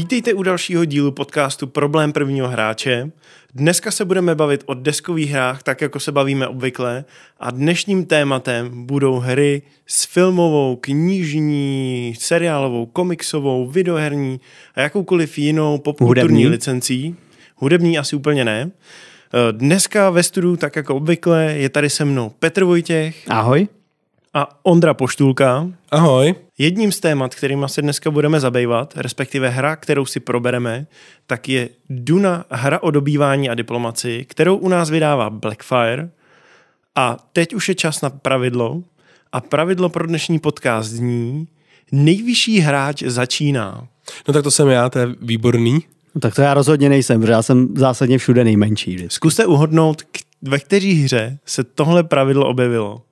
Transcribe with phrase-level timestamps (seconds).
[0.00, 3.10] Vítejte u dalšího dílu podcastu Problém prvního hráče.
[3.54, 7.04] Dneska se budeme bavit o deskových hrách, tak jako se bavíme obvykle.
[7.40, 14.40] A dnešním tématem budou hry s filmovou, knižní, seriálovou, komiksovou, videoherní
[14.74, 16.46] a jakoukoliv jinou popkulturní Hudební.
[16.46, 17.16] licencí.
[17.56, 18.70] Hudební asi úplně ne.
[18.70, 23.68] Eh, Dneska ve studiu, tak jako obvykle, je tady se mnou Petr Vojtěch Ahoj.
[24.34, 25.68] a Ondra Poštulka.
[25.90, 26.34] Ahoj.
[26.60, 30.86] Jedním z témat, kterým se dneska budeme zabývat, respektive hra, kterou si probereme,
[31.26, 36.10] tak je Duna, hra o dobývání a diplomaci, kterou u nás vydává Blackfire.
[36.94, 38.82] A teď už je čas na pravidlo.
[39.32, 41.48] A pravidlo pro dnešní podcast zní
[41.92, 43.88] nejvyšší hráč začíná.
[44.28, 45.80] No tak to jsem já, to je výborný.
[46.14, 48.94] No, tak to já rozhodně nejsem, protože já jsem zásadně všude nejmenší.
[48.94, 49.14] vždycky.
[49.14, 50.02] Zkuste uhodnout,
[50.42, 53.02] ve které hře se tohle pravidlo objevilo.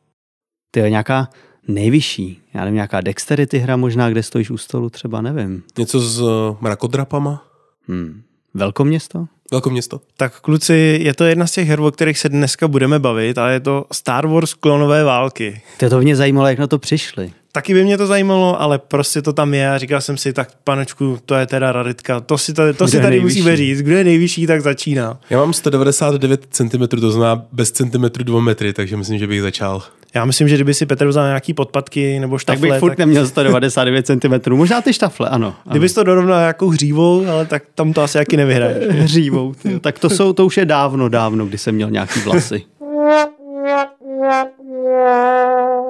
[0.71, 1.29] Ty je nějaká
[1.69, 5.63] nejvyšší, já nevím, nějaká dexterity hra možná, kde stojíš u stolu, třeba nevím.
[5.79, 7.45] Něco s uh, mrakodrapama.
[7.88, 8.23] Hmm.
[8.55, 9.27] Velkoměsto?
[9.51, 10.01] Velkoměsto.
[10.16, 13.51] Tak kluci, je to jedna z těch her, o kterých se dneska budeme bavit, a
[13.51, 15.63] je to Star Wars klonové války.
[15.79, 17.33] To, to mě zajímalo, jak na to přišli.
[17.52, 20.51] Taky by mě to zajímalo, ale prostě to tam je a říkal jsem si, tak
[20.65, 23.38] panečku, to je teda raritka, to si tady, to Kdo si tady nejvyšší?
[23.38, 25.21] musíme říct, kdo je nejvyšší, tak začíná.
[25.30, 29.82] Já mám 199 cm, to znamená bez centimetru 2 metry, takže myslím, že bych začal.
[30.19, 32.99] Já myslím, že kdyby si Petr vzal nějaký podpatky nebo Tak štafle, bych furt tak,
[32.99, 34.55] neměl 199 cm.
[34.55, 35.47] Možná ty štafle, ano.
[35.47, 35.71] ano.
[35.71, 38.77] kdybys to dorovnal jako hřívou, ale tak tam to asi jaký nevyhraješ.
[38.88, 39.55] hřívou.
[39.55, 39.80] Ty.
[39.80, 42.63] Tak to, jsou, to už je dávno, dávno, kdy jsem měl nějaký vlasy.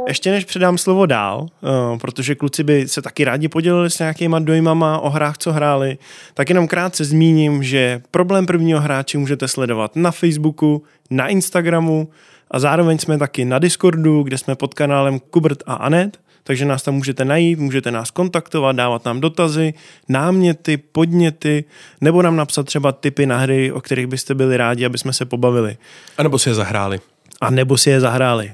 [0.08, 1.46] Ještě než předám slovo dál,
[1.92, 5.98] uh, protože kluci by se taky rádi podělili s nějakýma dojmama o hrách, co hráli,
[6.34, 12.08] tak jenom krátce zmíním, že problém prvního hráče můžete sledovat na Facebooku, na Instagramu
[12.50, 16.82] a zároveň jsme taky na Discordu, kde jsme pod kanálem Kubert a Anet, takže nás
[16.82, 19.74] tam můžete najít, můžete nás kontaktovat, dávat nám dotazy,
[20.08, 21.64] náměty, podněty,
[22.00, 25.24] nebo nám napsat třeba tipy na hry, o kterých byste byli rádi, aby jsme se
[25.24, 25.76] pobavili.
[26.18, 27.00] A nebo si je zahráli.
[27.40, 28.52] A nebo si je zahráli.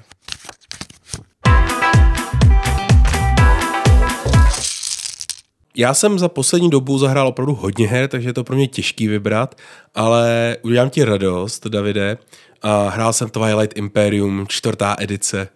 [5.77, 9.09] Já jsem za poslední dobu zahrál opravdu hodně her, takže je to pro mě těžký
[9.09, 9.55] vybrat,
[9.95, 12.19] ale udělám ti radost, Davide.
[12.65, 15.49] A hrál jsem Twilight Imperium, čtvrtá edice.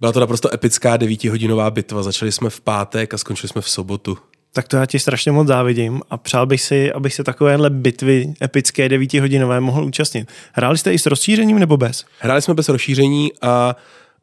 [0.00, 2.02] Byla to naprosto epická devítihodinová bitva.
[2.02, 4.18] Začali jsme v pátek a skončili jsme v sobotu.
[4.52, 8.34] Tak to já ti strašně moc závidím a přál bych si, abych se takovéhle bitvy
[8.42, 10.28] epické devítihodinové mohl účastnit.
[10.52, 12.04] Hráli jste i s rozšířením nebo bez?
[12.18, 13.76] Hráli jsme bez rozšíření a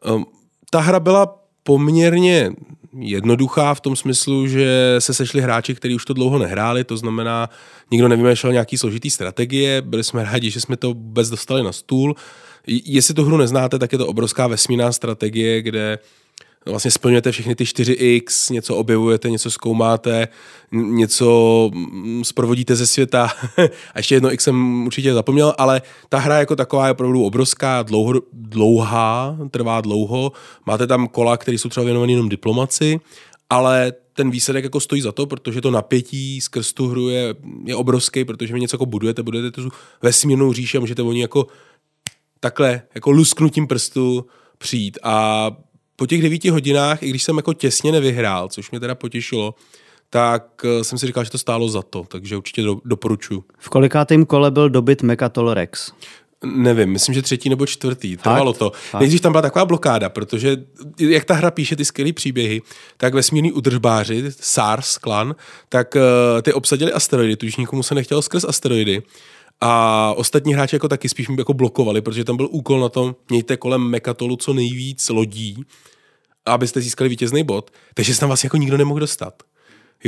[0.05, 0.25] um,
[0.69, 2.51] ta hra byla poměrně
[2.99, 7.49] jednoduchá v tom smyslu, že se sešli hráči, kteří už to dlouho nehráli, to znamená,
[7.91, 12.15] nikdo nevymýšlel nějaký složitý strategie, byli jsme rádi, že jsme to vůbec dostali na stůl.
[12.67, 15.99] Jestli tu hru neznáte, tak je to obrovská vesmírná strategie, kde
[16.65, 20.27] vlastně splňujete všechny ty 4x, něco objevujete, něco zkoumáte,
[20.71, 23.29] něco mm, zprovodíte ze světa.
[23.93, 27.83] A ještě jedno x jsem určitě zapomněl, ale ta hra jako taková je opravdu obrovská,
[27.83, 30.31] dlouho, dlouhá, trvá dlouho.
[30.65, 32.99] Máte tam kola, které jsou třeba věnované jenom diplomaci,
[33.49, 37.75] ale ten výsledek jako stojí za to, protože to napětí skrz tu hru je, je
[37.75, 39.69] obrovský, protože vy něco jako budujete, budujete tu
[40.01, 41.47] vesmírnou říši a můžete ní jako
[42.39, 44.25] takhle jako lusknutím prstu
[44.57, 44.97] přijít.
[45.03, 45.51] A
[45.95, 49.55] po těch devíti hodinách, i když jsem jako těsně nevyhrál, což mě teda potěšilo,
[50.09, 53.43] tak eh, jsem si říkal, že to stálo za to, takže určitě do, doporučuji.
[53.57, 55.91] V kolikátém kole byl dobyt Mechatol Rex?
[56.45, 58.17] Nevím, myslím, že třetí nebo čtvrtý.
[58.17, 58.71] Trvalo to.
[58.91, 58.99] Fakt?
[58.99, 60.57] Nejdřív tam byla taková blokáda, protože
[60.99, 62.61] jak ta hra píše ty skvělé příběhy,
[62.97, 65.35] tak vesmírní udržbáři, SARS klan,
[65.69, 69.03] tak eh, ty obsadili asteroidy, tudíž nikomu se nechtělo skrz asteroidy.
[69.61, 73.57] A ostatní hráči jako taky spíš jako blokovali, protože tam byl úkol na tom, mějte
[73.57, 75.63] kolem Mekatolu co nejvíc lodí,
[76.45, 79.43] abyste získali vítězný bod, takže se tam vlastně jako nikdo nemohl dostat.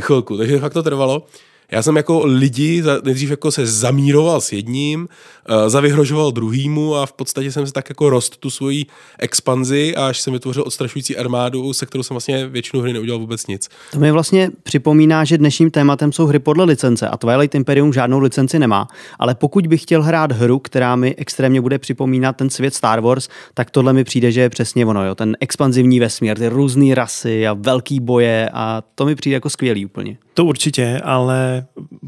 [0.02, 1.26] Chvilku, takže fakt to trvalo.
[1.72, 5.08] Já jsem jako lidi nejdřív jako se zamíroval s jedním,
[5.50, 8.86] uh, zavyhrožoval druhýmu a v podstatě jsem se tak jako rost tu svoji
[9.20, 13.70] expanzi, až jsem vytvořil odstrašující armádu, se kterou jsem vlastně většinu hry neudělal vůbec nic.
[13.92, 18.20] To mi vlastně připomíná, že dnešním tématem jsou hry podle licence a Twilight Imperium žádnou
[18.20, 18.88] licenci nemá,
[19.20, 23.30] ale pokud bych chtěl hrát hru, která mi extrémně bude připomínat ten svět Star Wars,
[23.54, 25.16] tak tohle mi přijde, že je přesně ono, jo?
[25.16, 29.86] ten expanzivní vesmír, ty různé rasy a velký boje a to mi přijde jako skvělý
[29.86, 30.18] úplně.
[30.34, 31.57] To určitě, ale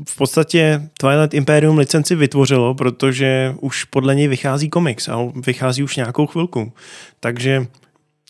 [0.09, 5.95] v podstatě Twilight Imperium licenci vytvořilo, protože už podle něj vychází komiks a vychází už
[5.95, 6.71] nějakou chvilku.
[7.19, 7.67] Takže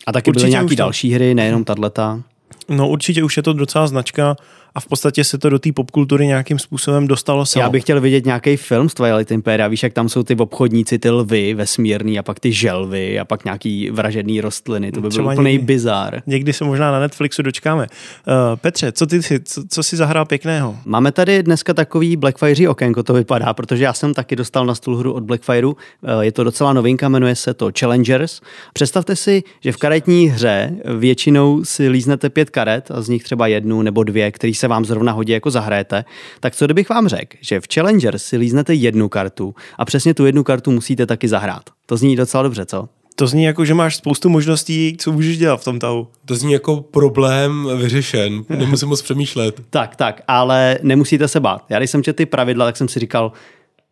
[0.06, 2.22] A taky Určitě byly to- další hry, nejenom tato.
[2.68, 4.36] No určitě už je to docela značka
[4.74, 7.62] a v podstatě se to do té popkultury nějakým způsobem dostalo samo.
[7.62, 10.98] Já bych chtěl vidět nějaký film z Twilight Impera, víš, jak tam jsou ty obchodníci,
[10.98, 14.92] ty lvy vesmírný a pak ty želvy a pak nějaký vražedný rostliny.
[14.92, 16.22] To by byl úplný bizár.
[16.26, 17.82] Někdy se možná na Netflixu dočkáme.
[17.82, 20.76] Uh, Petře, co ty si, co, co si zahrál pěkného?
[20.84, 24.96] Máme tady dneska takový Blackfire okénko, to vypadá, protože já jsem taky dostal na stůl
[24.96, 25.70] hru od Blackfireu.
[25.70, 25.76] Uh,
[26.20, 28.40] je to docela novinka, jmenuje se to Challengers.
[28.72, 33.46] Představte si, že v karetní hře většinou si líznete pět karet a z nich třeba
[33.46, 36.04] jednu nebo dvě, který se vám zrovna hodí jako zahrajete.
[36.40, 40.26] Tak co kdybych vám řekl, že v Challengers si líznete jednu kartu a přesně tu
[40.26, 41.62] jednu kartu musíte taky zahrát.
[41.86, 42.88] To zní docela dobře, co?
[43.14, 46.08] To zní jako, že máš spoustu možností, co můžeš dělat v tom tahu.
[46.24, 49.60] To zní jako problém vyřešen, nemusím moc přemýšlet.
[49.70, 51.64] tak, tak, ale nemusíte se bát.
[51.68, 53.32] Já když jsem četl ty pravidla, tak jsem si říkal,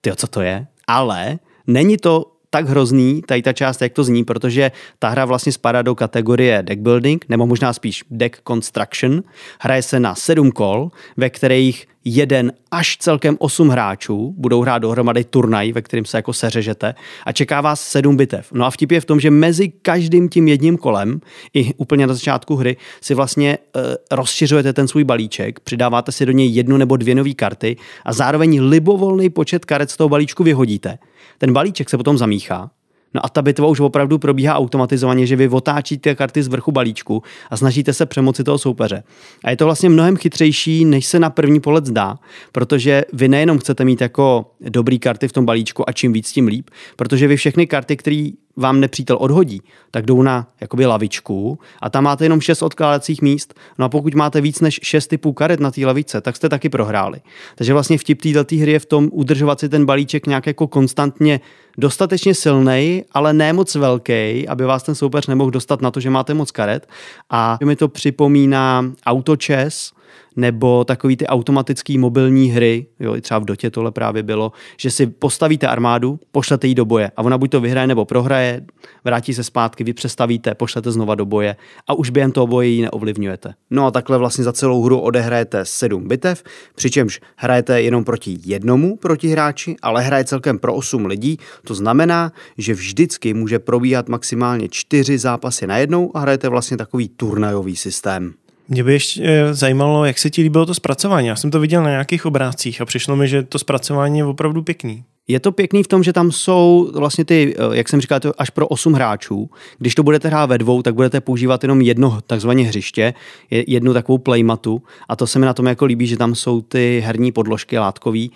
[0.01, 0.67] ty co to je?
[0.87, 5.53] Ale není to tak hrozný, tady ta část, jak to zní, protože ta hra vlastně
[5.53, 9.23] spadá do kategorie deck building, nebo možná spíš deck construction.
[9.61, 15.25] Hraje se na sedm kol, ve kterých jeden až celkem osm hráčů budou hrát dohromady
[15.25, 16.95] turnaj, ve kterým se jako seřežete
[17.27, 18.53] a čeká vás sedm bitev.
[18.53, 21.21] No a vtip je v tom, že mezi každým tím jedním kolem,
[21.55, 26.33] i úplně na začátku hry, si vlastně e, rozšiřujete ten svůj balíček, přidáváte si do
[26.33, 30.99] něj jednu nebo dvě nové karty a zároveň libovolný počet karet z toho balíčku vyhodíte.
[31.39, 32.71] Ten balíček se potom zamíchá
[33.15, 37.23] No a ta bitva už opravdu probíhá automatizovaně, že vy otáčíte karty z vrchu balíčku
[37.51, 39.03] a snažíte se přemoci toho soupeře.
[39.45, 42.19] A je to vlastně mnohem chytřejší, než se na první pohled zdá,
[42.53, 46.47] protože vy nejenom chcete mít jako dobrý karty v tom balíčku a čím víc, tím
[46.47, 51.91] líp, protože vy všechny karty, které vám nepřítel odhodí, tak jdou na jakoby lavičku a
[51.91, 53.55] tam máte jenom šest odkládacích míst.
[53.79, 56.69] No a pokud máte víc než šest typů karet na té lavice, tak jste taky
[56.69, 57.21] prohráli.
[57.55, 61.41] Takže vlastně vtip této hry je v tom udržovat si ten balíček nějak jako konstantně
[61.79, 66.11] dostatečně silný, ale ne moc velký, aby vás ten soupeř nemohl dostat na to, že
[66.11, 66.89] máte moc karet.
[67.31, 69.93] A mi to připomíná autočes,
[70.39, 74.91] nebo takový ty automatický mobilní hry, jo, i třeba v Dotě tohle právě bylo, že
[74.91, 78.65] si postavíte armádu, pošlete ji do boje a ona buď to vyhraje nebo prohraje,
[79.05, 81.57] vrátí se zpátky, vy přestavíte, pošlete znova do boje
[81.87, 83.55] a už během toho boje ji neovlivňujete.
[83.71, 86.43] No a takhle vlastně za celou hru odehrajete sedm bitev,
[86.75, 92.75] přičemž hrajete jenom proti jednomu protihráči, ale hraje celkem pro osm lidí, to znamená, že
[92.75, 98.35] vždycky může probíhat maximálně čtyři zápasy najednou a hrajete vlastně takový turnajový systém.
[98.69, 101.27] Mě by ještě eh, zajímalo, jak se ti líbilo to zpracování.
[101.27, 104.63] Já jsem to viděl na nějakých obrázcích a přišlo mi, že to zpracování je opravdu
[104.63, 105.05] pěkný.
[105.29, 108.51] Je to pěkný v tom, že tam jsou vlastně ty, eh, jak jsem říkal, až
[108.51, 109.51] pro 8 hráčů.
[109.79, 113.15] Když to budete hrát ve dvou, tak budete používat jenom jedno takzvané hřiště,
[113.51, 117.03] jednu takovou playmatu a to se mi na tom jako líbí, že tam jsou ty
[117.07, 118.31] herní podložky látkový,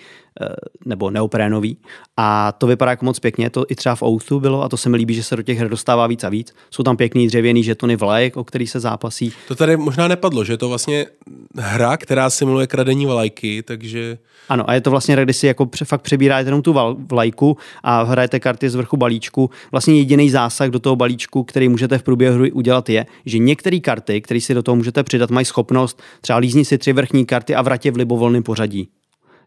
[0.86, 1.76] nebo neoprénový.
[2.16, 4.88] A to vypadá jako moc pěkně, to i třeba v Outhu bylo a to se
[4.88, 6.54] mi líbí, že se do těch her dostává víc a víc.
[6.70, 9.32] Jsou tam pěkný dřevěný žetony vlajek, o který se zápasí.
[9.48, 11.06] To tady možná nepadlo, že je to vlastně
[11.56, 14.18] hra, která simuluje kradení vlajky, takže...
[14.48, 18.02] Ano, a je to vlastně hra, kdy si jako fakt přebíráte jenom tu vlajku a
[18.02, 19.50] hrajete karty z vrchu balíčku.
[19.70, 23.80] Vlastně jediný zásah do toho balíčku, který můžete v průběhu hry udělat, je, že některé
[23.80, 27.54] karty, které si do toho můžete přidat, mají schopnost třeba lízni si tři vrchní karty
[27.54, 28.88] a vratě v libovolném pořadí.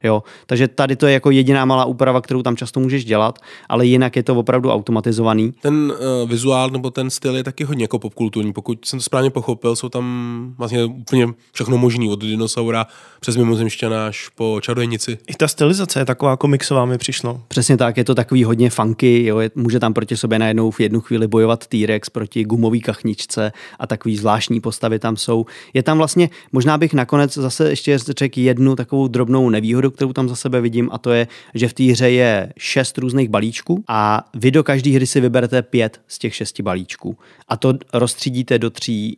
[0.04, 0.24] Jo?
[0.46, 3.40] Takže tady to je jako jediná malá úprava, kterou tam často můžeš dělat,
[3.70, 5.54] ale jinak je to opravdu automatizovaný.
[5.62, 5.94] Ten
[6.24, 8.54] uh, vizuál nebo ten styl je taky hodně jako popkulturní.
[8.54, 12.86] Pokud jsem to správně pochopil, jsou tam vlastně úplně všechno možný, od dinosaura
[13.20, 15.18] přes mimozemšťana až po čarodějnici.
[15.28, 17.42] I ta stylizace je taková komiksová mi přišlo.
[17.48, 19.40] Přesně tak, je to takový hodně funky, jo?
[19.40, 23.88] Je, může tam proti sobě najednou v jednu chvíli bojovat T-Rex proti gumový kachničce a
[23.88, 25.46] takový zvláštní postavy tam jsou.
[25.74, 30.30] Je tam vlastně, možná bych nakonec zase ještě řekl jednu takovou drobnou nevýhodu, kterou tam
[30.30, 34.30] za sebe vidím, a to je, že v té hře je šest různých balíčků a
[34.34, 37.18] vy do každé hry si vyberete pět z těch šesti balíčků.
[37.48, 39.18] A to rozstřídíte do tří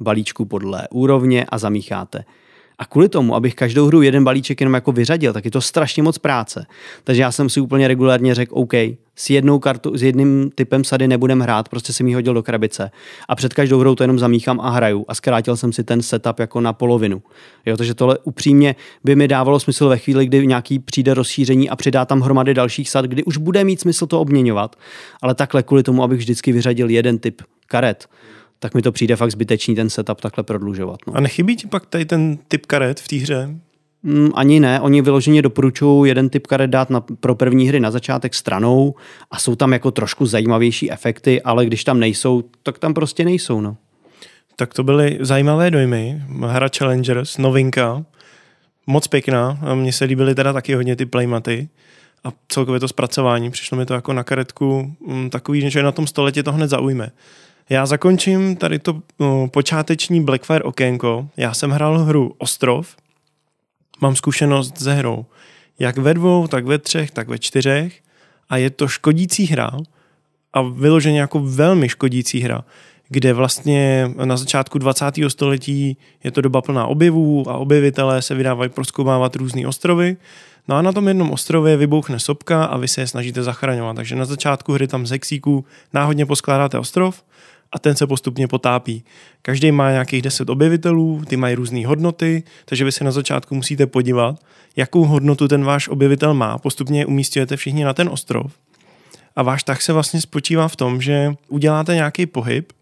[0.00, 2.24] balíčků podle úrovně a zamícháte.
[2.82, 6.02] A kvůli tomu, abych každou hru jeden balíček jenom jako vyřadil, tak je to strašně
[6.02, 6.66] moc práce.
[7.04, 8.72] Takže já jsem si úplně regulárně řekl, OK,
[9.16, 12.90] s jednou kartu, s jedním typem sady nebudem hrát, prostě jsem ji hodil do krabice.
[13.28, 15.04] A před každou hrou to jenom zamíchám a hraju.
[15.08, 17.22] A zkrátil jsem si ten setup jako na polovinu.
[17.66, 21.76] Jo, takže tohle upřímně by mi dávalo smysl ve chvíli, kdy nějaký přijde rozšíření a
[21.76, 24.76] přidá tam hromady dalších sad, kdy už bude mít smysl to obměňovat.
[25.22, 28.08] Ale takhle kvůli tomu, abych vždycky vyřadil jeden typ karet,
[28.62, 30.98] tak mi to přijde fakt zbytečný ten setup takhle prodlužovat.
[31.06, 31.16] No.
[31.16, 33.48] A nechybí ti pak tady ten typ karet v té hře?
[34.02, 37.90] Mm, ani ne, oni vyloženě doporučují jeden typ karet dát na, pro první hry na
[37.90, 38.94] začátek stranou
[39.30, 43.60] a jsou tam jako trošku zajímavější efekty, ale když tam nejsou, tak tam prostě nejsou.
[43.60, 43.76] No.
[44.56, 46.22] Tak to byly zajímavé dojmy.
[46.46, 48.04] Hra Challengers, novinka,
[48.86, 49.58] moc pěkná.
[49.74, 51.68] Mně se líbily teda taky hodně ty playmaty
[52.24, 53.50] a celkově to zpracování.
[53.50, 56.68] Přišlo mi to jako na karetku mm, takový, že na tom stole tě to hned
[56.68, 57.10] zaujme.
[57.70, 61.28] Já zakončím tady to no, počáteční Blackfire okénko.
[61.36, 62.96] Já jsem hrál hru Ostrov
[64.02, 65.24] mám zkušenost ze hrou.
[65.78, 68.00] Jak ve dvou, tak ve třech, tak ve čtyřech.
[68.48, 69.70] A je to škodící hra
[70.52, 72.64] a vyloženě jako velmi škodící hra,
[73.08, 75.04] kde vlastně na začátku 20.
[75.28, 80.16] století je to doba plná objevů a objevitelé se vydávají proskoumávat různé ostrovy.
[80.68, 83.96] No a na tom jednom ostrově vybouchne sopka a vy se je snažíte zachraňovat.
[83.96, 87.22] Takže na začátku hry tam z hexíků náhodně poskládáte ostrov
[87.72, 89.04] a ten se postupně potápí.
[89.42, 93.86] Každý má nějakých 10 objevitelů, ty mají různé hodnoty, takže vy se na začátku musíte
[93.86, 94.36] podívat,
[94.76, 96.58] jakou hodnotu ten váš objevitel má.
[96.58, 98.52] Postupně je umístujete všichni na ten ostrov.
[99.36, 102.72] A váš tak se vlastně spočívá v tom, že uděláte nějaký pohyb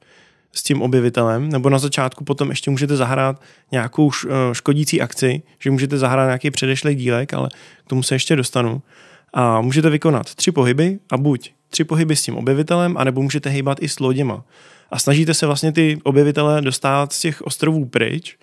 [0.52, 3.42] s tím objevitelem, nebo na začátku potom ještě můžete zahrát
[3.72, 7.48] nějakou eh, škodící akci, že můžete zahrát nějaký předešlý dílek, ale
[7.84, 8.82] k tomu se ještě dostanu.
[9.34, 13.82] A můžete vykonat tři pohyby a buď tři pohyby s tím objevitelem, anebo můžete hýbat
[13.82, 14.44] i s loděma
[14.90, 18.36] a snažíte se vlastně ty objevitele dostat z těch ostrovů pryč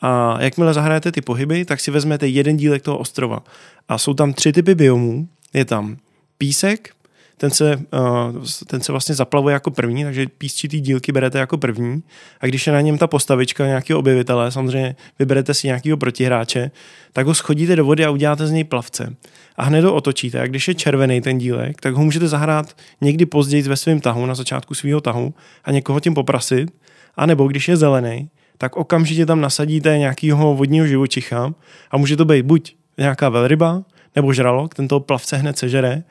[0.00, 3.44] a jakmile zahrajete ty pohyby, tak si vezmete jeden dílek toho ostrova.
[3.88, 5.28] A jsou tam tři typy biomů.
[5.54, 5.96] Je tam
[6.38, 6.90] písek,
[7.36, 12.02] ten se, uh, ten se vlastně zaplavuje jako první, takže písčitý dílky berete jako první
[12.40, 16.70] a když je na něm ta postavička nějakého objevitele, samozřejmě vyberete si nějakého protihráče,
[17.12, 19.16] tak ho schodíte do vody a uděláte z něj plavce.
[19.56, 20.40] A hned ho otočíte.
[20.40, 24.26] A když je červený ten dílek, tak ho můžete zahrát někdy později ve svém tahu,
[24.26, 26.70] na začátku svého tahu a někoho tím poprasit.
[27.16, 28.28] A nebo když je zelený,
[28.58, 31.54] tak okamžitě tam nasadíte nějakého vodního živočicha
[31.90, 33.82] a může to být buď nějaká velryba,
[34.16, 36.02] nebo žralok, ten toho plavce hned sežere,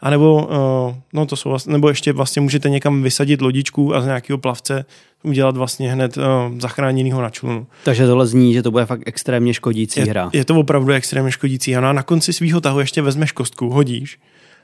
[0.00, 4.00] a nebo, uh, no to jsou vlastně, nebo ještě vlastně můžete někam vysadit lodičku a
[4.00, 4.84] z nějakého plavce
[5.22, 6.22] udělat vlastně hned uh,
[6.58, 7.66] zachráněnýho na člunu.
[7.84, 10.30] Takže tohle zní, že to bude fakt extrémně škodící je, hra.
[10.32, 11.80] Je to opravdu extrémně škodící hra.
[11.80, 14.18] No a na konci svého tahu ještě vezmeš kostku, hodíš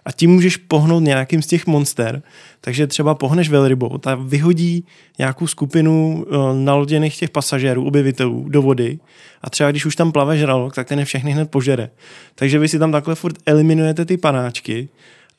[0.04, 2.22] a tím můžeš pohnout nějakým z těch monster.
[2.60, 4.84] Takže třeba pohneš velrybou, ta vyhodí
[5.18, 8.98] nějakou skupinu uh, naloděných těch pasažérů, objevitelů do vody
[9.42, 11.90] a třeba když už tam plave žralok, tak ten je všechny hned požere.
[12.34, 14.88] Takže vy si tam takhle furt eliminujete ty panáčky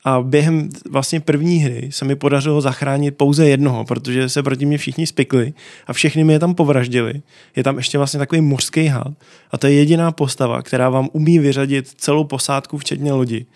[0.04, 4.78] a během vlastně první hry se mi podařilo zachránit pouze jednoho, protože se proti mě
[4.78, 5.52] všichni spikli
[5.86, 7.22] a všechny mi je tam povraždili.
[7.56, 9.12] Je tam ještě vlastně takový mořský had
[9.50, 13.46] a to je jediná postava, která vám umí vyřadit celou posádku, včetně lodi.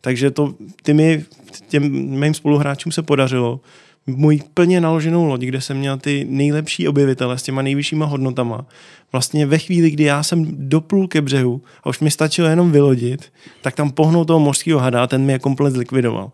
[0.00, 1.24] Takže to, ty mi,
[1.68, 3.60] těm mým spoluhráčům se podařilo
[4.06, 8.66] můj plně naloženou loď, kde jsem měl ty nejlepší objevitele s těma nejvyššíma hodnotama.
[9.12, 13.32] Vlastně ve chvíli, kdy já jsem doplul ke břehu a už mi stačilo jenom vylodit,
[13.62, 16.30] tak tam pohnout toho mořského hada a ten mě komplet zlikvidoval.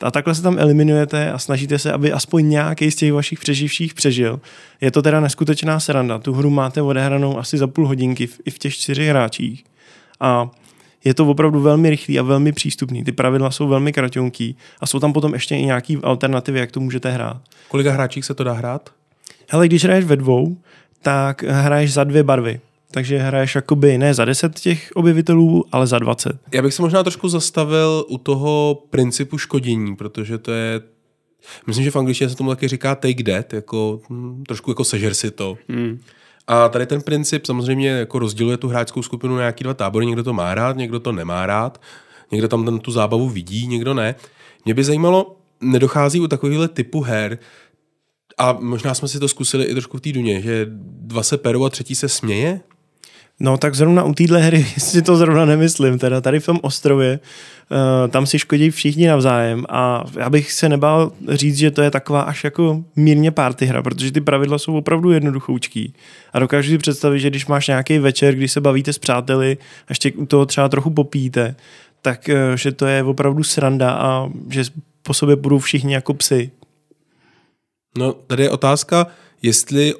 [0.00, 3.94] A takhle se tam eliminujete a snažíte se, aby aspoň nějaký z těch vašich přeživších
[3.94, 4.40] přežil.
[4.80, 6.18] Je to teda neskutečná sranda.
[6.18, 9.64] Tu hru máte odehranou asi za půl hodinky i v těch čtyřech hráčích.
[10.20, 10.50] A
[11.04, 13.04] je to opravdu velmi rychlý a velmi přístupný.
[13.04, 16.80] Ty pravidla jsou velmi kratonký a jsou tam potom ještě i nějaký alternativy, jak to
[16.80, 17.40] můžete hrát.
[17.68, 18.90] Kolika hráčích se to dá hrát?
[19.48, 20.56] Hele, když hraješ ve dvou,
[21.02, 22.60] tak hraješ za dvě barvy.
[22.90, 26.38] Takže hraješ jakoby ne za 10 těch objevitelů, ale za 20.
[26.52, 30.80] Já bych se možná trošku zastavil u toho principu škodění, protože to je
[31.66, 35.14] Myslím, že v angličtině se tomu taky říká take that, jako, hm, trošku jako sežer
[35.14, 35.58] si to.
[35.68, 36.00] Hmm.
[36.46, 40.06] A tady ten princip samozřejmě jako rozděluje tu hráčskou skupinu na nějaký dva tábory.
[40.06, 41.80] Někdo to má rád, někdo to nemá rád,
[42.32, 44.14] někdo tam ten, tu zábavu vidí, někdo ne.
[44.64, 47.38] Mě by zajímalo, nedochází u takovýchhle typu her,
[48.38, 50.66] a možná jsme si to zkusili i trošku v té duně, že
[51.00, 52.60] dva se perou a třetí se směje?
[53.44, 55.98] No tak zrovna u téhle hry si to zrovna nemyslím.
[55.98, 57.20] Teda tady v tom ostrově,
[57.70, 61.90] uh, tam si škodí všichni navzájem a já bych se nebál říct, že to je
[61.90, 65.94] taková až jako mírně party hra, protože ty pravidla jsou opravdu jednoduchoučký.
[66.32, 69.86] A dokážu si představit, že když máš nějaký večer, kdy se bavíte s přáteli, a
[69.88, 71.54] ještě u toho třeba trochu popíte,
[72.02, 74.64] tak uh, že to je opravdu sranda a že
[75.02, 76.50] po sobě budou všichni jako psy.
[77.98, 79.06] No, tady je otázka,
[79.42, 79.94] jestli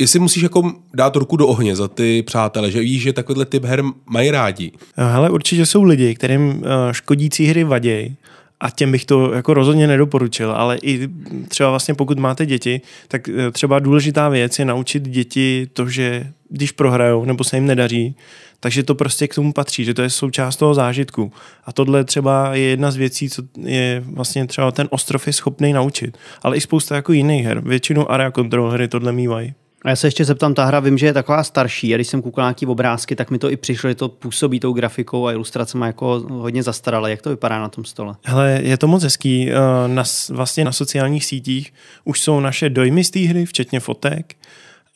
[0.00, 3.64] jestli musíš jako dát ruku do ohně za ty přátele, že víš, že takovýhle typ
[3.64, 4.72] her mají rádi.
[4.96, 8.16] Ale určitě jsou lidi, kterým eh, škodící hry vadějí
[8.60, 11.08] a těm bych to jako rozhodně nedoporučil, ale i
[11.48, 16.26] třeba vlastně pokud máte děti, tak eh, třeba důležitá věc je naučit děti to, že
[16.48, 18.16] když prohrajou nebo se jim nedaří,
[18.60, 21.32] takže to prostě k tomu patří, že to je součást toho zážitku.
[21.64, 25.72] A tohle třeba je jedna z věcí, co je vlastně třeba ten ostrov je schopný
[25.72, 26.18] naučit.
[26.42, 27.60] Ale i spousta jako jiných her.
[27.60, 29.54] Většinou area control hry tohle mývají.
[29.84, 32.22] A já se ještě zeptám, ta hra vím, že je taková starší a když jsem
[32.22, 35.86] koukal nějaký obrázky, tak mi to i přišlo, že to působí tou grafikou a ilustracemi
[35.86, 37.10] jako hodně zastaralé.
[37.10, 38.14] Jak to vypadá na tom stole?
[38.24, 39.50] Hele, je to moc hezký.
[39.50, 39.54] Eh,
[39.88, 41.72] na, vlastně na sociálních sítích
[42.04, 44.36] už jsou naše dojmy z té hry, včetně fotek.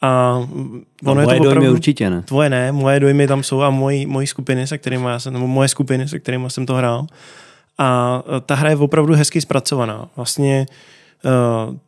[0.00, 0.38] A
[1.02, 2.22] no, ono moje je to opravdu, dojmy určitě ne.
[2.22, 5.46] Tvoje ne, moje dojmy tam jsou a moji, moji skupiny, se kterými já jsem, nebo
[5.46, 7.06] moje skupiny, se kterými jsem to hrál.
[7.78, 10.08] A eh, ta hra je opravdu hezky zpracovaná.
[10.16, 10.74] Vlastně Uh,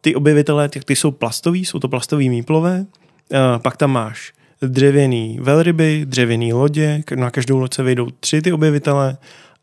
[0.00, 5.38] ty objevitelé, ty, ty jsou plastový, jsou to plastový míplové, uh, pak tam máš dřevěný
[5.40, 9.16] velryby, dřevěný lodě, na každou loď se vejdou tři ty objevitele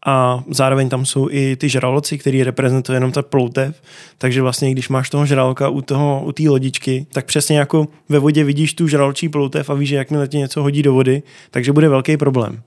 [0.06, 3.82] a zároveň tam jsou i ty žraloci, který reprezentuje jenom ta ploutev,
[4.18, 8.20] takže vlastně když máš toho žraloka u toho, u té lodičky, tak přesně jako ve
[8.20, 11.74] vodě vidíš tu žraločí ploutev a víš, že jakmile ti něco hodí do vody, takže
[11.74, 12.62] bude velký problém.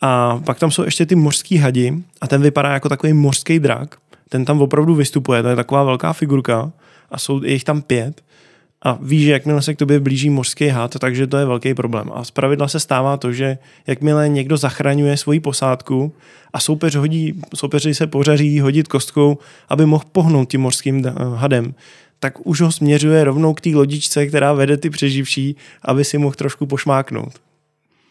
[0.00, 3.96] A pak tam jsou ještě ty mořský hadi a ten vypadá jako takový mořský drak.
[4.28, 6.72] Ten tam opravdu vystupuje, to je taková velká figurka
[7.10, 8.22] a jsou jich tam pět
[8.82, 12.10] a víš, že jakmile se k tobě blíží mořský had, takže to je velký problém.
[12.14, 16.14] A zpravidla se stává to, že jakmile někdo zachraňuje svoji posádku
[16.52, 21.04] a soupeř hodí, soupeři se pořaří hodit kostkou, aby mohl pohnout tím mořským
[21.34, 21.74] hadem,
[22.20, 26.34] tak už ho směřuje rovnou k té lodičce, která vede ty přeživší, aby si mohl
[26.34, 27.32] trošku pošmáknout.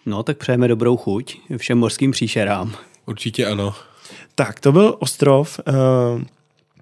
[0.06, 2.76] No, tak přejeme dobrou chuť všem mořským příšerám.
[3.06, 3.74] Určitě ano.
[4.36, 5.60] Tak, to byl ostrov.
[5.68, 6.22] Uh,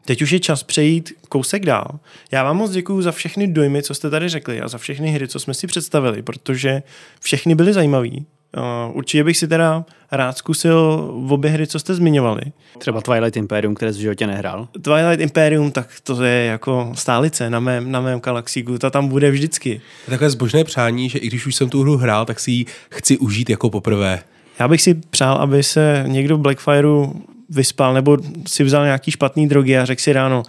[0.06, 2.00] Teď už je čas přejít kousek dál.
[2.32, 5.28] Já vám moc děkuji za všechny dojmy, co jste tady řekli a za všechny hry,
[5.28, 6.84] co jsme si představili, protože
[7.20, 8.10] všechny byly zajímavé.
[8.10, 12.42] Uh, určitě bych si teda rád zkusil v obě hry, co jste zmiňovali.
[12.78, 14.68] Třeba Twilight Imperium, které v životě nehrál.
[14.82, 19.32] Twilight Imperium, tak to je jako stálice na mém, na mém galaxíku, ta tam bude
[19.32, 19.82] vždycky.
[20.06, 23.18] Takové zbožné přání, že i když už jsem tu hru hrál, tak si ji chci
[23.18, 24.24] užít jako poprvé.
[24.60, 27.14] Já bych si přál, aby se někdo v Blackfireu
[27.50, 30.44] vyspal nebo si vzal nějaký špatný drogy a řekl si ráno,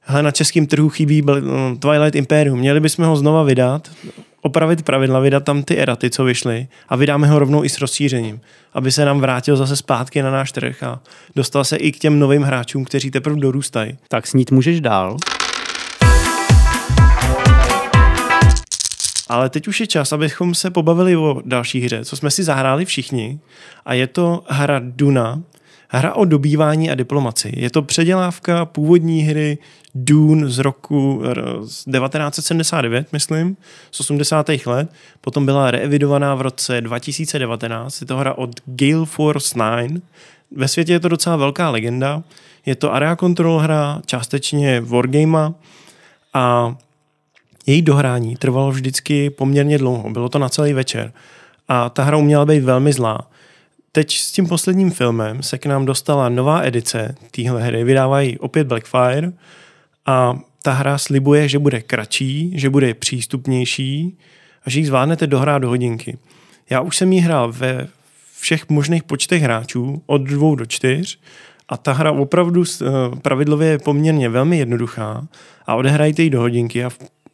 [0.00, 1.22] hele, na českém trhu chybí
[1.78, 3.90] Twilight Imperium, měli bychom ho znova vydat,
[4.40, 8.40] opravit pravidla, vydat tam ty eraty, co vyšly a vydáme ho rovnou i s rozšířením,
[8.74, 11.00] aby se nám vrátil zase zpátky na náš trh a
[11.36, 13.98] dostal se i k těm novým hráčům, kteří teprve dorůstají.
[14.08, 15.16] Tak snít můžeš dál.
[19.32, 22.84] Ale teď už je čas, abychom se pobavili o další hře, co jsme si zahráli
[22.84, 23.40] všichni.
[23.84, 25.42] A je to hra Duna,
[25.94, 27.52] Hra o dobývání a diplomaci.
[27.56, 29.58] Je to předělávka původní hry
[29.94, 31.22] Dune z roku
[31.60, 33.56] z 1979, myslím,
[33.90, 34.46] z 80.
[34.66, 34.90] let.
[35.20, 38.00] Potom byla reevidovaná v roce 2019.
[38.00, 40.02] Je to hra od Gale Force 9.
[40.56, 42.22] Ve světě je to docela velká legenda.
[42.66, 45.52] Je to area control hra, částečně wargame
[46.34, 46.76] a
[47.66, 50.10] její dohrání trvalo vždycky poměrně dlouho.
[50.10, 51.12] Bylo to na celý večer.
[51.68, 53.30] A ta hra uměla být velmi zlá.
[53.92, 57.84] Teď s tím posledním filmem se k nám dostala nová edice téhle hry.
[57.84, 59.32] Vydávají opět Blackfire
[60.06, 64.18] a ta hra slibuje, že bude kratší, že bude přístupnější
[64.64, 66.18] a že ji zvládnete dohrát do hodinky.
[66.70, 67.88] Já už jsem ji hrál ve
[68.40, 71.18] všech možných počtech hráčů, od dvou do čtyř,
[71.68, 72.86] a ta hra opravdu eh,
[73.22, 75.26] pravidlově je poměrně velmi jednoduchá
[75.66, 76.90] a odehrajte ji do hodinky a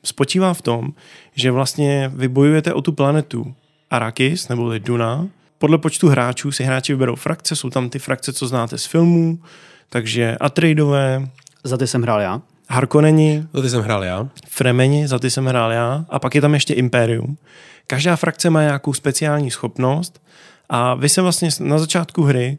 [0.08, 0.88] spočívá v tom,
[1.34, 3.54] že vlastně vybojujete o tu planetu
[3.90, 8.48] Arrakis, nebo Duna, podle počtu hráčů si hráči vyberou frakce, jsou tam ty frakce, co
[8.48, 9.38] znáte z filmů,
[9.88, 11.28] takže Atreidové.
[11.64, 12.40] Za ty jsem hrál já.
[12.68, 13.44] Harkoneni.
[13.52, 14.28] Za ty jsem hrál já.
[14.48, 16.04] Fremeni, za ty jsem hrál já.
[16.08, 17.36] A pak je tam ještě Imperium.
[17.86, 20.22] Každá frakce má nějakou speciální schopnost
[20.68, 22.58] a vy se vlastně na začátku hry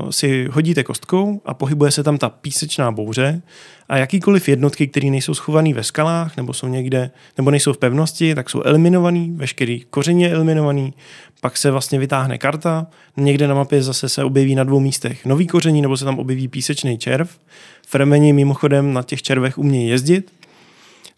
[0.00, 3.42] uh, si hodíte kostkou a pohybuje se tam ta písečná bouře
[3.88, 8.34] a jakýkoliv jednotky, které nejsou schované ve skalách nebo jsou někde, nebo nejsou v pevnosti,
[8.34, 10.94] tak jsou eliminovaný, veškerý koření je eliminovaný,
[11.40, 15.46] pak se vlastně vytáhne karta, někde na mapě zase se objeví na dvou místech nový
[15.46, 17.38] koření nebo se tam objeví písečný červ.
[17.86, 20.32] Fremeni mimochodem na těch červech umějí jezdit,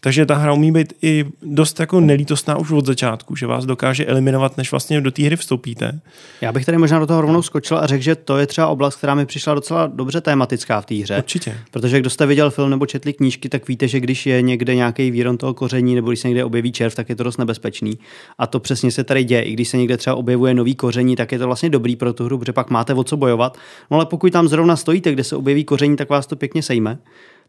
[0.03, 4.05] takže ta hra umí být i dost jako nelítostná už od začátku, že vás dokáže
[4.05, 5.99] eliminovat, než vlastně do té hry vstoupíte.
[6.41, 8.95] Já bych tady možná do toho rovnou skočil a řekl, že to je třeba oblast,
[8.95, 11.17] která mi přišla docela dobře tématická v té hře.
[11.17, 11.57] Určitě.
[11.71, 15.11] Protože kdo jste viděl film nebo četli knížky, tak víte, že když je někde nějaký
[15.11, 17.99] výron toho koření nebo když se někde objeví červ, tak je to dost nebezpečný.
[18.37, 19.41] A to přesně se tady děje.
[19.41, 22.25] I když se někde třeba objevuje nový koření, tak je to vlastně dobrý pro tu
[22.25, 23.57] hru, protože pak máte o co bojovat.
[23.91, 26.97] No ale pokud tam zrovna stojíte, kde se objeví koření, tak vás to pěkně sejme.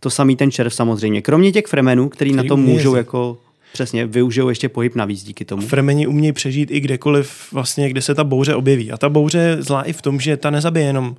[0.00, 1.22] To samý ten červ samozřejmě.
[1.22, 2.98] Kromě těch fremenů, který, který na tom můžou jezdit.
[2.98, 3.38] jako
[3.72, 5.62] Přesně, využijou ještě pohyb navíc díky tomu.
[5.62, 8.92] Fremeni umějí přežít i kdekoliv, vlastně, kde se ta bouře objeví.
[8.92, 11.16] A ta bouře zlá i v tom, že ta nezabije jenom uh,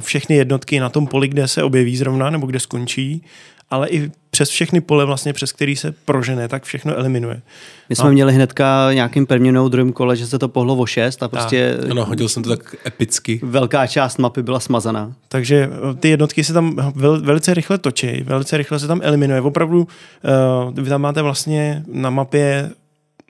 [0.00, 3.22] všechny jednotky na tom poli, kde se objeví zrovna, nebo kde skončí,
[3.70, 7.42] ale i přes všechny pole, vlastně, přes který se prožene, tak všechno eliminuje.
[7.88, 8.12] My jsme a...
[8.12, 11.78] měli hnedka nějakým prvním druhém kole, že se to pohlo o šest a prostě...
[11.88, 11.90] A...
[11.90, 13.40] Ano, hodil jsem to tak epicky.
[13.42, 15.12] Velká část mapy byla smazaná.
[15.28, 19.40] Takže eh, ty jednotky se tam vel, velice rychle točí, velice rychle se tam eliminuje.
[19.40, 22.70] Opravdu uh, vy tam máte vlastně na mapě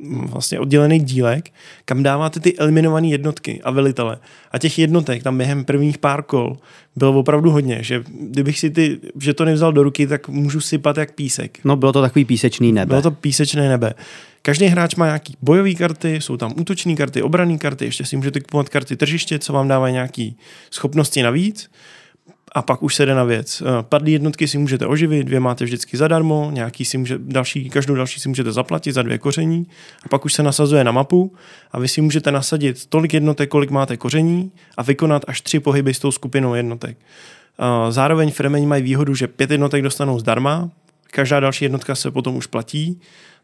[0.09, 1.51] vlastně oddělený dílek,
[1.85, 4.19] kam dáváte ty eliminované jednotky a velitele.
[4.53, 6.57] A těch jednotek tam během prvních pár kol
[6.97, 10.97] bylo opravdu hodně, že kdybych si ty, že to nevzal do ruky, tak můžu sypat
[10.97, 11.59] jak písek.
[11.65, 12.89] No bylo to takový písečný nebe.
[12.89, 13.95] Bylo to písečné nebe.
[14.43, 18.41] Každý hráč má nějaký bojové karty, jsou tam útoční karty, obrané karty, ještě si můžete
[18.41, 20.31] kupovat karty tržiště, co vám dávají nějaké
[20.71, 21.71] schopnosti navíc.
[22.53, 23.63] A pak už se jde na věc.
[23.63, 27.95] Eh, padlý jednotky si můžete oživit, dvě máte vždycky zadarmo, nějaký si může, další, každou
[27.95, 29.67] další si můžete zaplatit za dvě koření
[30.03, 31.35] a pak už se nasazuje na mapu
[31.73, 35.95] a vy si můžete nasadit tolik jednotek, kolik máte koření a vykonat až tři pohyby
[35.95, 36.99] s tou skupinou jednotek.
[36.99, 40.71] Eh, zároveň Fremeň mají výhodu, že pět jednotek dostanou zdarma,
[41.11, 43.01] každá další jednotka se potom už platí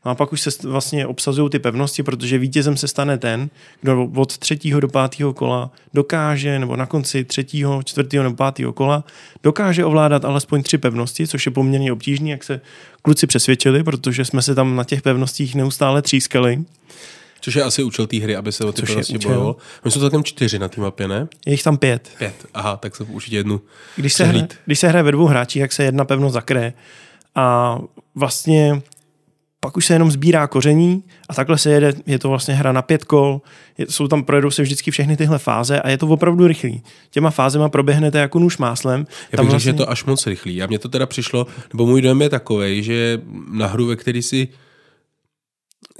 [0.06, 4.08] No a pak už se vlastně obsazují ty pevnosti, protože vítězem se stane ten, kdo
[4.14, 9.04] od třetího do pátého kola dokáže, nebo na konci třetího, čtvrtého nebo pátého kola,
[9.42, 12.60] dokáže ovládat alespoň tři pevnosti, což je poměrně obtížné, jak se
[13.02, 16.64] kluci přesvědčili, protože jsme se tam na těch pevnostích neustále třískali.
[17.40, 19.56] Což je asi účel té hry, aby se o ty pevnosti bojovalo.
[19.84, 21.28] Oni jsou celkem čtyři na té mapě, ne?
[21.46, 22.10] Je jich tam pět.
[22.18, 23.60] Pět, aha, tak se určitě jednu
[23.96, 26.72] když se, hraje, když se hraje ve dvou hráčích, jak se jedna pevnost zakryje.
[27.34, 27.78] A
[28.14, 28.82] vlastně
[29.66, 32.82] pak už se jenom sbírá koření a takhle se jede, je to vlastně hra na
[32.82, 33.40] pět kol,
[33.78, 36.82] je, jsou tam, projedou se vždycky všechny tyhle fáze a je to opravdu rychlý.
[37.10, 39.06] Těma fázema proběhnete jako nůž máslem.
[39.32, 39.64] Já bych vlastně...
[39.64, 40.62] že je to až moc rychlý.
[40.62, 43.20] A mně to teda přišlo, nebo můj dojem je takový, že
[43.52, 44.48] na hru, ve který si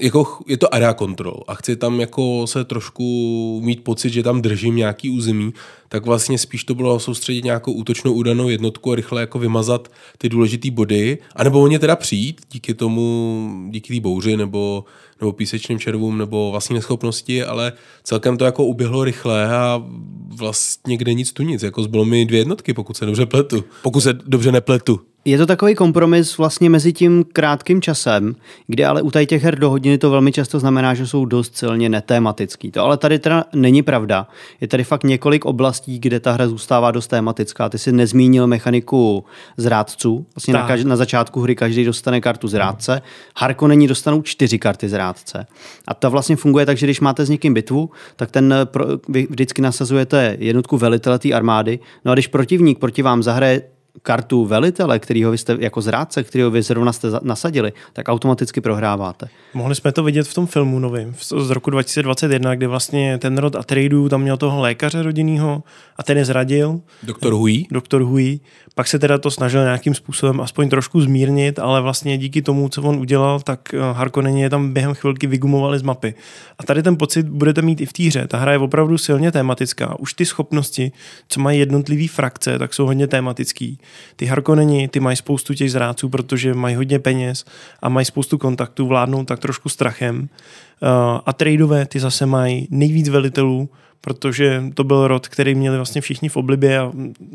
[0.01, 4.41] jako je to area control a chci tam jako se trošku mít pocit, že tam
[4.41, 5.53] držím nějaký území,
[5.89, 10.29] tak vlastně spíš to bylo soustředit nějakou útočnou údanou jednotku a rychle jako vymazat ty
[10.29, 14.85] důležité body, anebo o ně teda přijít díky tomu, díky té bouři nebo,
[15.21, 19.83] nebo písečným červům nebo vlastní neschopnosti, ale celkem to jako uběhlo rychle a
[20.27, 24.01] vlastně kde nic tu nic, jako zbylo mi dvě jednotky, pokud se dobře pletu, pokud
[24.01, 24.99] se dobře nepletu.
[25.27, 28.35] Je to takový kompromis vlastně mezi tím krátkým časem,
[28.67, 31.89] kde ale u těch her do hodiny to velmi často znamená, že jsou dost silně
[31.89, 32.71] netématický.
[32.71, 34.27] To ale tady teda není pravda.
[34.61, 37.69] Je tady fakt několik oblastí, kde ta hra zůstává dost tématická.
[37.69, 39.25] Ty jsi nezmínil mechaniku
[39.57, 40.25] zrádců.
[40.35, 43.01] Vlastně na, kaž- na začátku hry každý dostane kartu zrádce.
[43.37, 45.45] Harkonení dostanou čtyři karty zrádce.
[45.87, 49.27] A ta vlastně funguje tak, že když máte s někým bitvu, tak ten pro, vy
[49.29, 51.79] vždycky nasazujete jednotku velitele té armády.
[52.05, 53.61] No a když protivník proti vám zahraje
[54.01, 59.27] kartu velitele, kterýho vy jste jako zrádce, kterýho vy zrovna jste nasadili, tak automaticky prohráváte.
[59.53, 63.55] Mohli jsme to vidět v tom filmu novým z roku 2021, kdy vlastně ten rod
[63.55, 65.63] Atreidu tam měl toho lékaře rodinného
[65.97, 66.81] a ten je zradil.
[67.03, 67.65] Doktor Hui.
[67.71, 68.39] Doktor Hui.
[68.75, 72.81] Pak se teda to snažil nějakým způsobem aspoň trošku zmírnit, ale vlastně díky tomu, co
[72.81, 76.13] on udělal, tak eh, Harkonneni je tam během chvilky vygumovali z mapy.
[76.59, 78.27] A tady ten pocit budete mít i v té hře.
[78.27, 79.99] Ta hra je opravdu silně tématická.
[79.99, 80.91] Už ty schopnosti,
[81.29, 83.79] co mají jednotlivé frakce, tak jsou hodně tématický.
[84.15, 87.45] Ty Harkonneni, ty mají spoustu těch zrádců, protože mají hodně peněz
[87.81, 90.19] a mají spoustu kontaktů, vládnou tak trošku strachem.
[90.19, 93.69] Uh, a tradeové, ty zase mají nejvíc velitelů,
[94.01, 96.91] protože to byl rod, který měli vlastně všichni v oblibě a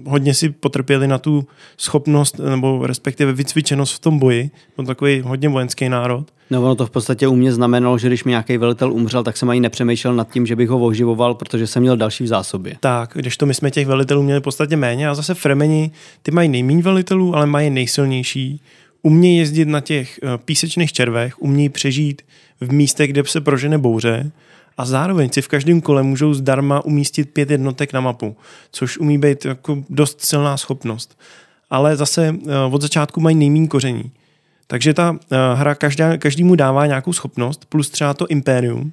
[0.06, 1.46] hodně si potrpěli na tu
[1.76, 4.50] schopnost nebo respektive vycvičenost v tom boji.
[4.76, 6.26] Byl takový hodně vojenský národ.
[6.50, 9.36] No ono to v podstatě u mě znamenalo, že když mi nějaký velitel umřel, tak
[9.36, 12.76] jsem ani nepřemýšlel nad tím, že bych ho oživoval, protože jsem měl další v zásobě.
[12.80, 15.90] Tak, když to my jsme těch velitelů měli v podstatě méně a zase Fremeni,
[16.22, 18.60] ty mají nejméně velitelů, ale mají nejsilnější.
[19.02, 22.22] Umějí jezdit na těch eh, písečných červech, umějí přežít
[22.60, 24.32] v místech, kde se prožene bouře
[24.78, 28.36] a zároveň si v každém kole můžou zdarma umístit pět jednotek na mapu,
[28.72, 31.18] což umí být jako dost silná schopnost.
[31.70, 34.10] Ale zase eh, od začátku mají nejméně koření.
[34.66, 35.74] Takže ta eh, hra
[36.18, 38.92] každému dává nějakou schopnost, plus třeba to Imperium,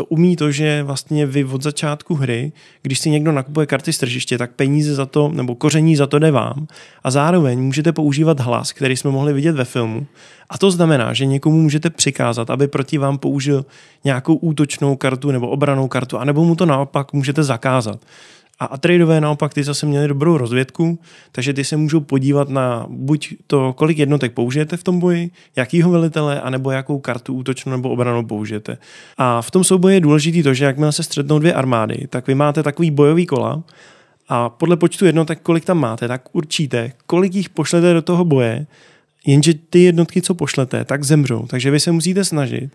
[0.00, 3.98] to umí to, že vlastně vy od začátku hry, když si někdo nakupuje karty z
[3.98, 6.66] tržiště, tak peníze za to, nebo koření za to jde vám.
[7.04, 10.06] A zároveň můžete používat hlas, který jsme mohli vidět ve filmu.
[10.50, 13.64] A to znamená, že někomu můžete přikázat, aby proti vám použil
[14.04, 18.00] nějakou útočnou kartu nebo obranou kartu, anebo mu to naopak můžete zakázat.
[18.60, 20.98] A Atreidové naopak ty zase měli dobrou rozvědku,
[21.32, 25.90] takže ty se můžou podívat na buď to, kolik jednotek použijete v tom boji, jakýho
[25.90, 28.78] velitele, anebo jakou kartu útočnou nebo obranou použijete.
[29.18, 32.34] A v tom souboji je důležité to, že jakmile se střetnou dvě armády, tak vy
[32.34, 33.62] máte takový bojový kola
[34.28, 38.66] a podle počtu jednotek, kolik tam máte, tak určíte, kolik jich pošlete do toho boje,
[39.26, 41.46] jenže ty jednotky, co pošlete, tak zemřou.
[41.46, 42.70] Takže vy se musíte snažit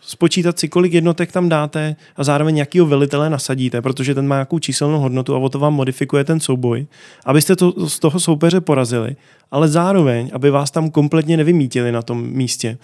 [0.00, 4.58] spočítat si, kolik jednotek tam dáte a zároveň jakýho velitele nasadíte, protože ten má nějakou
[4.58, 6.86] číselnou hodnotu a o to vám modifikuje ten souboj,
[7.24, 9.16] abyste to z toho soupeře porazili,
[9.50, 12.78] ale zároveň, aby vás tam kompletně nevymítili na tom místě.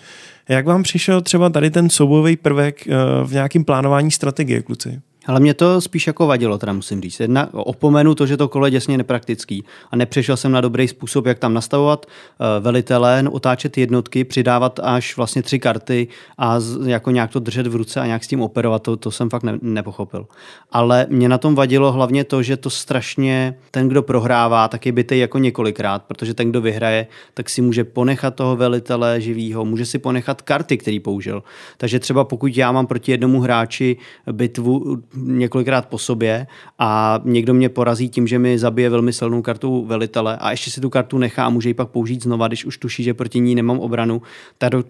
[0.48, 5.00] Jak vám přišel třeba tady ten soubojový prvek uh, v nějakém plánování strategie, kluci?
[5.28, 7.20] Ale mě to spíš jako vadilo, teda musím říct.
[7.20, 11.26] Jedna, opomenu to, že to kolo je děsně nepraktický a nepřešel jsem na dobrý způsob,
[11.26, 17.30] jak tam nastavovat uh, velitele, otáčet jednotky, přidávat až vlastně tři karty a jako nějak
[17.30, 20.26] to držet v ruce a nějak s tím operovat, to, to jsem fakt ne, nepochopil.
[20.72, 24.92] Ale mě na tom vadilo hlavně to, že to strašně ten, kdo prohrává, tak je
[24.92, 29.86] bytej jako několikrát, protože ten, kdo vyhraje, tak si může ponechat toho velitele živýho, může
[29.86, 31.42] si ponechat karty, který použil.
[31.76, 33.96] Takže třeba pokud já mám proti jednomu hráči
[34.32, 36.46] bitvu několikrát po sobě
[36.78, 40.80] a někdo mě porazí tím, že mi zabije velmi silnou kartu velitele a ještě si
[40.80, 43.54] tu kartu nechá a může ji pak použít znova, když už tuší, že proti ní
[43.54, 44.22] nemám obranu,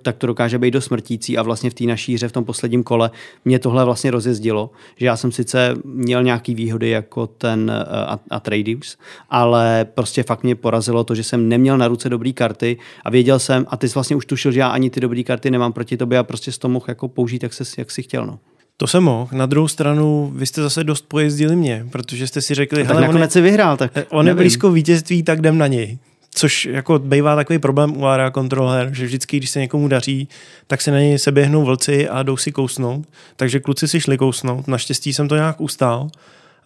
[0.02, 2.82] tak, to dokáže být do smrtící a vlastně v té naší hře v tom posledním
[2.82, 3.10] kole
[3.44, 7.72] mě tohle vlastně rozjezdilo, že já jsem sice měl nějaký výhody jako ten
[8.10, 8.96] uh, Atreides,
[9.30, 13.38] ale prostě fakt mě porazilo to, že jsem neměl na ruce dobrý karty a věděl
[13.38, 15.96] jsem, a ty jsi vlastně už tušil, že já ani ty dobré karty nemám proti
[15.96, 18.26] tobě a prostě z toho mohl jako použít, jak, se, jak si chtěl.
[18.26, 18.38] No.
[18.80, 19.28] To jsem mohl.
[19.32, 23.22] Na druhou stranu, vy jste zase dost pojezdili mě, protože jste si řekli, tak nakonec
[23.22, 24.38] on si vyhrál, tak On nevím.
[24.38, 25.98] je blízko vítězství, tak jdem na něj.
[26.30, 30.28] Což jako bývá takový problém u area kontroler, že vždycky, když se někomu daří,
[30.66, 33.06] tak se na něj se běhnou vlci a jdou si kousnout.
[33.36, 34.68] Takže kluci si šli kousnout.
[34.68, 36.08] Naštěstí jsem to nějak ustál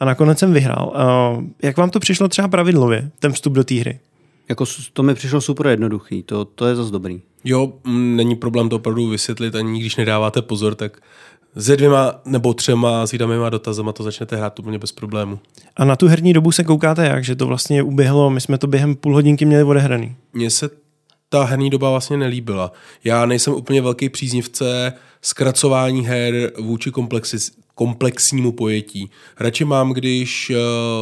[0.00, 0.92] a nakonec jsem vyhrál.
[1.62, 3.98] Jak vám to přišlo třeba pravidlově, ten vstup do té hry?
[4.48, 7.20] Jako to mi přišlo super jednoduchý, to, to je zase dobrý.
[7.44, 11.00] Jo, není problém to opravdu vysvětlit, ani když nedáváte pozor, tak
[11.58, 15.38] se dvěma nebo třema zídavýma dotazama to začnete hrát úplně bez problému.
[15.76, 17.24] A na tu herní dobu se koukáte jak?
[17.24, 20.16] Že to vlastně uběhlo, my jsme to během půl hodinky měli odehraný.
[20.32, 20.70] Mně se
[21.28, 22.72] ta herní doba vlastně nelíbila.
[23.04, 27.36] Já nejsem úplně velký příznivce zkracování her vůči komplexi,
[27.74, 29.10] komplexnímu pojetí.
[29.40, 30.52] Radši mám, když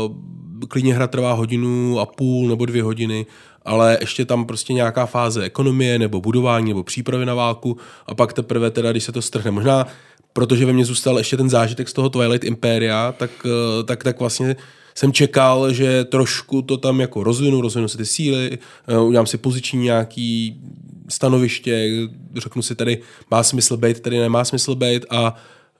[0.09, 3.27] uh, klidně hra trvá hodinu a půl nebo dvě hodiny,
[3.65, 8.33] ale ještě tam prostě nějaká fáze ekonomie nebo budování nebo přípravy na válku a pak
[8.33, 9.51] teprve teda, když se to strhne.
[9.51, 9.87] Možná
[10.33, 14.21] protože ve mně zůstal ještě ten zážitek z toho Twilight Imperia, tak, eh, tak, tak
[14.21, 14.57] vlastně
[14.95, 19.39] jsem čekal, že trošku to tam jako rozvinu, rozvinu si ty síly, eh, udělám si
[19.39, 20.61] poziční nějaký
[21.09, 21.91] stanoviště,
[22.37, 22.99] řeknu si tady
[23.31, 25.35] má smysl být, tady nemá smysl být a,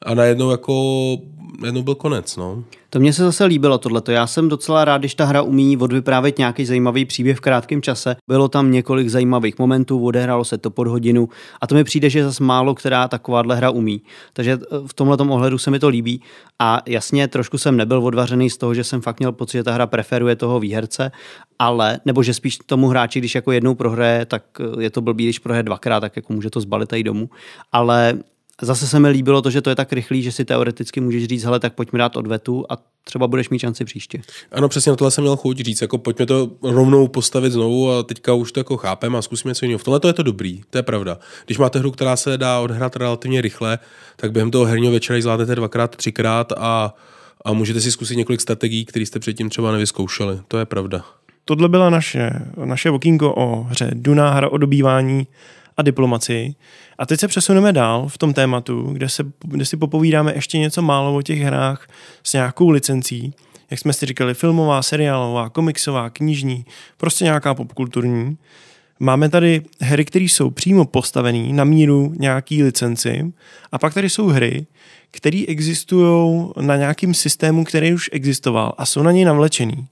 [0.07, 1.17] a najednou jako
[1.61, 2.37] najednou byl konec.
[2.37, 2.65] No.
[2.91, 4.13] To mně se zase líbilo tohleto.
[4.13, 8.17] Já jsem docela rád, když ta hra umí odvyprávět nějaký zajímavý příběh v krátkém čase.
[8.29, 11.29] Bylo tam několik zajímavých momentů, odehrálo se to pod hodinu
[11.61, 14.03] a to mi přijde, že zase málo která takováhle hra umí.
[14.33, 16.23] Takže eh, v tomhle ohledu se mi to líbí.
[16.59, 19.73] A jasně, trošku jsem nebyl odvařený z toho, že jsem fakt měl pocit, že ta
[19.73, 21.11] hra preferuje toho výherce,
[21.59, 25.25] ale, nebo že spíš tomu hráči, když jako jednou prohraje, tak eh, je to blbý,
[25.25, 27.31] když prohraje dvakrát, tak jako může to zbalit tady domů.
[27.73, 28.19] Ale
[28.63, 31.45] Zase se mi líbilo to, že to je tak rychlý, že si teoreticky můžeš říct,
[31.45, 34.23] hele, tak pojďme dát odvetu a třeba budeš mít šanci příště.
[34.53, 38.03] Ano, přesně na tohle jsem měl chuť říct, jako pojďme to rovnou postavit znovu a
[38.03, 39.79] teďka už to jako chápeme a zkusíme něco jiného.
[39.79, 41.19] V tomhle to je to dobrý, to je pravda.
[41.47, 43.79] Když máte hru, která se dá odhrát relativně rychle,
[44.17, 46.95] tak během toho herního večera ji zvládnete dvakrát, třikrát a,
[47.45, 50.41] a můžete si zkusit několik strategií, které jste předtím třeba nevyzkoušeli.
[50.49, 51.05] To je pravda.
[51.45, 52.31] Tohle byla naše,
[52.65, 55.27] naše okýnko o hře Duna, hra o dobývání
[55.81, 56.55] a diplomacii.
[56.99, 60.83] A teď se přesuneme dál v tom tématu, kde, se, kde si popovídáme ještě něco
[60.83, 61.89] málo o těch hrách
[62.23, 63.35] s nějakou licencí,
[63.71, 66.65] jak jsme si říkali, filmová, seriálová, komiksová, knižní,
[66.97, 68.37] prostě nějaká popkulturní.
[69.01, 73.33] Máme tady hry, které jsou přímo postavené na míru nějaký licenci
[73.73, 74.67] a pak tady jsou hry,
[75.11, 79.87] které existují na nějakým systému, který už existoval a jsou na něj navlečený.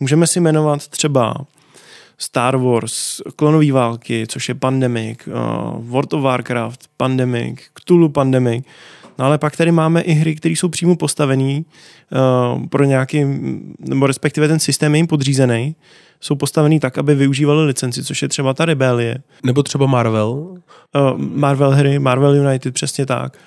[0.00, 1.34] Můžeme si jmenovat třeba
[2.18, 5.34] Star Wars, Klonový války, což je Pandemic, uh,
[5.78, 8.64] World of Warcraft, Pandemic, Cthulhu Pandemic,
[9.18, 13.24] No ale pak tady máme i hry, které jsou přímo postavené uh, pro nějaký,
[13.78, 15.76] nebo respektive ten systém je jim podřízený,
[16.20, 19.18] jsou postavený tak, aby využívali licenci, což je třeba ta Rebelie.
[19.42, 20.30] Nebo třeba Marvel.
[20.30, 20.58] Uh,
[21.16, 23.38] Marvel hry, Marvel United, přesně tak.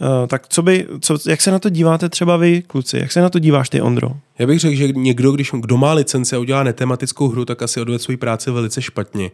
[0.00, 2.98] Uh, tak co by, co, jak se na to díváte třeba vy, kluci?
[2.98, 4.10] Jak se na to díváš ty, Ondro?
[4.38, 7.80] Já bych řekl, že někdo, když kdo má licenci a udělá netematickou hru, tak asi
[7.80, 9.30] odvede svoji práci velice špatně.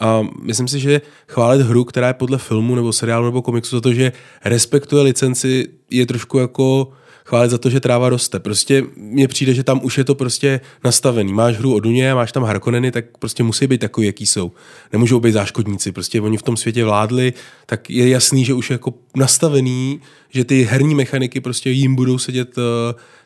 [0.00, 3.80] A myslím si, že chválit hru, která je podle filmu nebo seriálu nebo komiksu za
[3.80, 4.12] to, že
[4.44, 6.92] respektuje licenci, je trošku jako
[7.24, 8.40] chválit za to, že tráva roste.
[8.40, 11.32] Prostě mně přijde, že tam už je to prostě nastavený.
[11.32, 14.52] Máš hru o Duně, máš tam Harkonneny, tak prostě musí být takový, jaký jsou.
[14.92, 15.92] Nemůžou být záškodníci.
[15.92, 17.32] Prostě oni v tom světě vládli,
[17.66, 22.18] tak je jasný, že už je jako nastavený, že ty herní mechaniky prostě jim budou
[22.18, 22.64] sedět uh,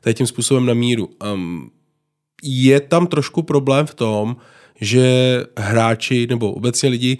[0.01, 1.11] tady tím způsobem na míru.
[1.33, 1.71] Um,
[2.43, 4.37] je tam trošku problém v tom,
[4.81, 5.07] že
[5.57, 7.19] hráči nebo obecně lidi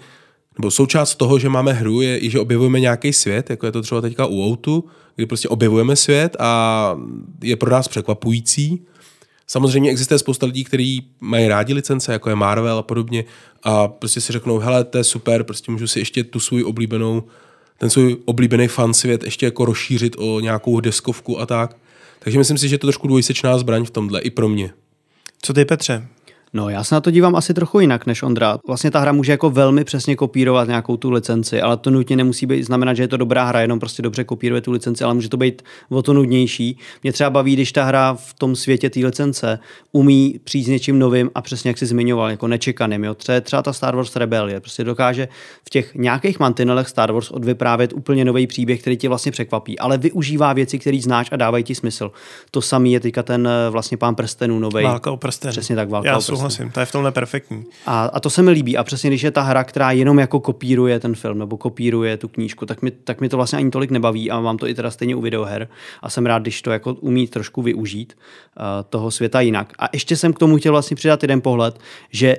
[0.57, 3.81] nebo součást toho, že máme hru, je i, že objevujeme nějaký svět, jako je to
[3.81, 4.83] třeba teďka u Outu,
[5.17, 6.95] kdy prostě objevujeme svět a
[7.43, 8.85] je pro nás překvapující.
[9.47, 13.25] Samozřejmě existuje spousta lidí, kteří mají rádi licence, jako je Marvel a podobně,
[13.63, 17.23] a prostě si řeknou, hele, to je super, prostě můžu si ještě tu svůj oblíbenou,
[17.77, 21.77] ten svůj oblíbený fan svět ještě jako rozšířit o nějakou deskovku a tak.
[22.19, 24.73] Takže myslím si, že je to trošku dvojsečná zbraň v tomhle, i pro mě.
[25.41, 26.07] Co ty, Petře?
[26.53, 28.57] No, já se na to dívám asi trochu jinak než Ondra.
[28.67, 32.45] Vlastně ta hra může jako velmi přesně kopírovat nějakou tu licenci, ale to nutně nemusí
[32.45, 35.29] být znamenat, že je to dobrá hra, jenom prostě dobře kopíruje tu licenci, ale může
[35.29, 36.77] to být o to nudnější.
[37.03, 39.59] Mě třeba baví, když ta hra v tom světě té licence
[39.91, 43.03] umí přijít s něčím novým a přesně jak si zmiňoval, jako nečekaným.
[43.03, 43.15] Jo.
[43.15, 45.27] Třeba, třeba ta Star Wars Rebellion prostě dokáže
[45.65, 49.97] v těch nějakých mantinelech Star Wars odvyprávět úplně nový příběh, který tě vlastně překvapí, ale
[49.97, 52.11] využívá věci, které znáš a dávají ti smysl.
[52.51, 54.83] To samý je teďka ten eh, vlastně pán prstenů nový.
[54.83, 55.51] Válka o prsten.
[55.51, 56.36] Přesně tak, válka Já o prsten.
[56.37, 57.65] Souhlasím, to je v tomhle perfektní.
[57.85, 58.77] A, a to se mi líbí.
[58.77, 62.27] A přesně když je ta hra, která jenom jako kopíruje ten film nebo kopíruje tu
[62.27, 64.91] knížku, tak mi, tak mi to vlastně ani tolik nebaví a mám to i teda
[64.91, 65.67] stejně u videoher.
[66.01, 68.17] A jsem rád, když to jako umí trošku využít
[68.59, 69.73] uh, toho světa jinak.
[69.79, 71.79] A ještě jsem k tomu chtěl vlastně přidat jeden pohled,
[72.11, 72.37] že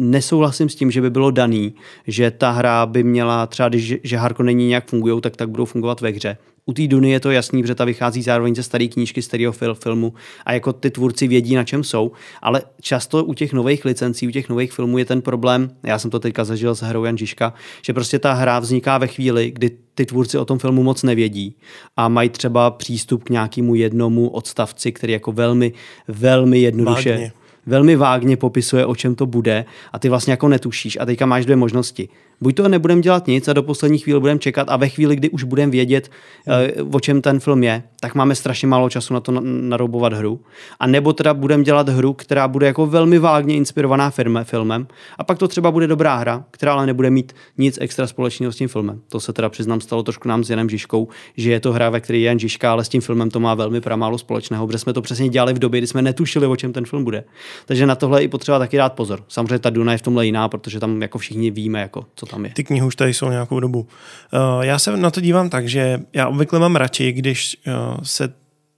[0.00, 1.74] nesouhlasím s tím, že by bylo daný,
[2.06, 5.64] že ta hra by měla třeba, když, že Harko není nějak fungují, tak tak budou
[5.64, 6.36] fungovat ve hře.
[6.70, 9.74] U té Duny je to jasný, protože ta vychází zároveň ze staré knížky, starého fil,
[9.74, 10.14] filmu
[10.46, 14.30] a jako ty tvůrci vědí, na čem jsou, ale často u těch nových licencí, u
[14.30, 17.54] těch nových filmů je ten problém, já jsem to teďka zažil s hrou Jan Žižka,
[17.82, 21.56] že prostě ta hra vzniká ve chvíli, kdy ty tvůrci o tom filmu moc nevědí
[21.96, 25.72] a mají třeba přístup k nějakému jednomu odstavci, který jako velmi,
[26.08, 27.32] velmi jednoduše Vágně.
[27.66, 31.44] velmi vágně popisuje, o čem to bude a ty vlastně jako netušíš a teďka máš
[31.44, 32.08] dvě možnosti.
[32.42, 35.30] Buď to nebudeme dělat nic a do poslední chvíle budeme čekat a ve chvíli, kdy
[35.30, 36.10] už budeme vědět,
[36.48, 40.12] eh, o čem ten film je, tak máme strašně málo času na to na- naroubovat
[40.12, 40.40] hru.
[40.80, 44.86] A nebo teda budeme dělat hru, která bude jako velmi vágně inspirovaná firme, filmem
[45.18, 48.56] a pak to třeba bude dobrá hra, která ale nebude mít nic extra společného s
[48.56, 49.00] tím filmem.
[49.08, 52.00] To se teda přiznám stalo trošku nám s Janem Žižkou, že je to hra, ve
[52.00, 54.92] které je Jan Žižka, ale s tím filmem to má velmi pramálo společného, protože jsme
[54.92, 57.24] to přesně dělali v době, kdy jsme netušili, o čem ten film bude.
[57.66, 59.24] Takže na tohle i potřeba taky dát pozor.
[59.28, 62.44] Samozřejmě ta Duna je v tomhle jiná, protože tam jako všichni víme, jako, co tam
[62.44, 62.50] je.
[62.54, 63.80] Ty knihy už tady jsou nějakou dobu.
[63.80, 68.32] Uh, já se na to dívám tak, že já obvykle mám radši, když uh, se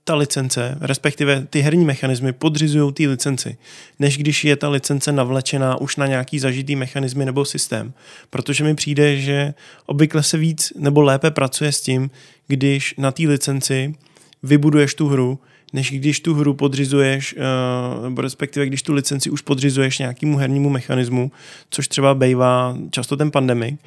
[0.05, 3.57] ta licence, respektive ty herní mechanismy podřizují té licenci,
[3.99, 7.93] než když je ta licence navlečená už na nějaký zažitý mechanismy nebo systém.
[8.31, 9.55] Protože mi přijde, že
[9.87, 12.11] obvykle se víc nebo lépe pracuje s tím,
[12.47, 13.95] když na té licenci
[14.43, 15.38] vybuduješ tu hru,
[15.73, 20.71] než když tu hru podřizuješ, eh, nebo respektive když tu licenci už podřizuješ nějakému hernímu
[20.71, 21.33] mechanismu,
[21.71, 23.81] což třeba bývá často ten pandemic.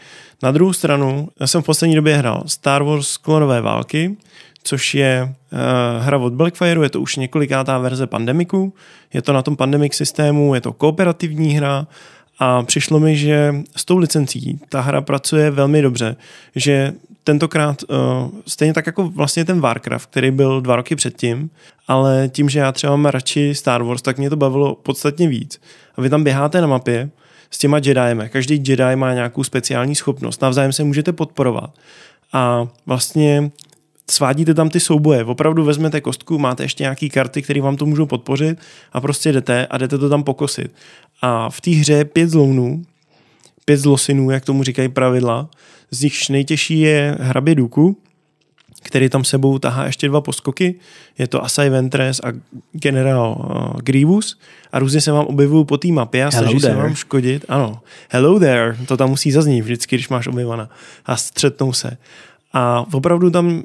[0.43, 4.15] Na druhou stranu, já jsem v poslední době hrál Star Wars klonové války,
[4.63, 5.59] což je uh,
[6.03, 8.73] hra od Blackfireu, je to už několikátá verze Pandemiku,
[9.13, 11.87] je to na tom Pandemic systému, je to kooperativní hra
[12.39, 16.15] a přišlo mi, že s tou licencí ta hra pracuje velmi dobře,
[16.55, 16.93] že
[17.25, 21.49] tentokrát uh, stejně tak jako vlastně ten Warcraft, který byl dva roky předtím,
[21.87, 25.61] ale tím, že já třeba mám radši Star Wars, tak mě to bavilo podstatně víc.
[25.95, 27.09] A vy tam běháte na mapě
[27.51, 28.29] s těma Jedijeme.
[28.29, 30.41] Každý Jedi má nějakou speciální schopnost.
[30.41, 31.73] Navzájem se můžete podporovat.
[32.33, 33.51] A vlastně
[34.11, 35.23] svádíte tam ty souboje.
[35.23, 38.59] Opravdu vezmete kostku, máte ještě nějaký karty, které vám to můžou podpořit
[38.93, 40.73] a prostě jdete a jdete to tam pokosit.
[41.21, 42.83] A v té hře je pět zlounů,
[43.65, 45.49] pět zlosinů, jak tomu říkají pravidla.
[45.95, 47.97] Z nichž nejtěžší je hrabě Duku,
[48.83, 50.75] který tam sebou tahá ještě dva poskoky.
[51.17, 52.27] Je to Asai Ventress a
[52.71, 54.39] generál uh, Grievous
[54.71, 57.45] a různě se vám objevují po té mapě a snaží se vám škodit.
[57.47, 57.79] Ano,
[58.09, 60.69] hello there, to tam musí zaznít vždycky, když máš objevana
[61.05, 61.97] a střetnou se.
[62.57, 63.61] A opravdu tam uh,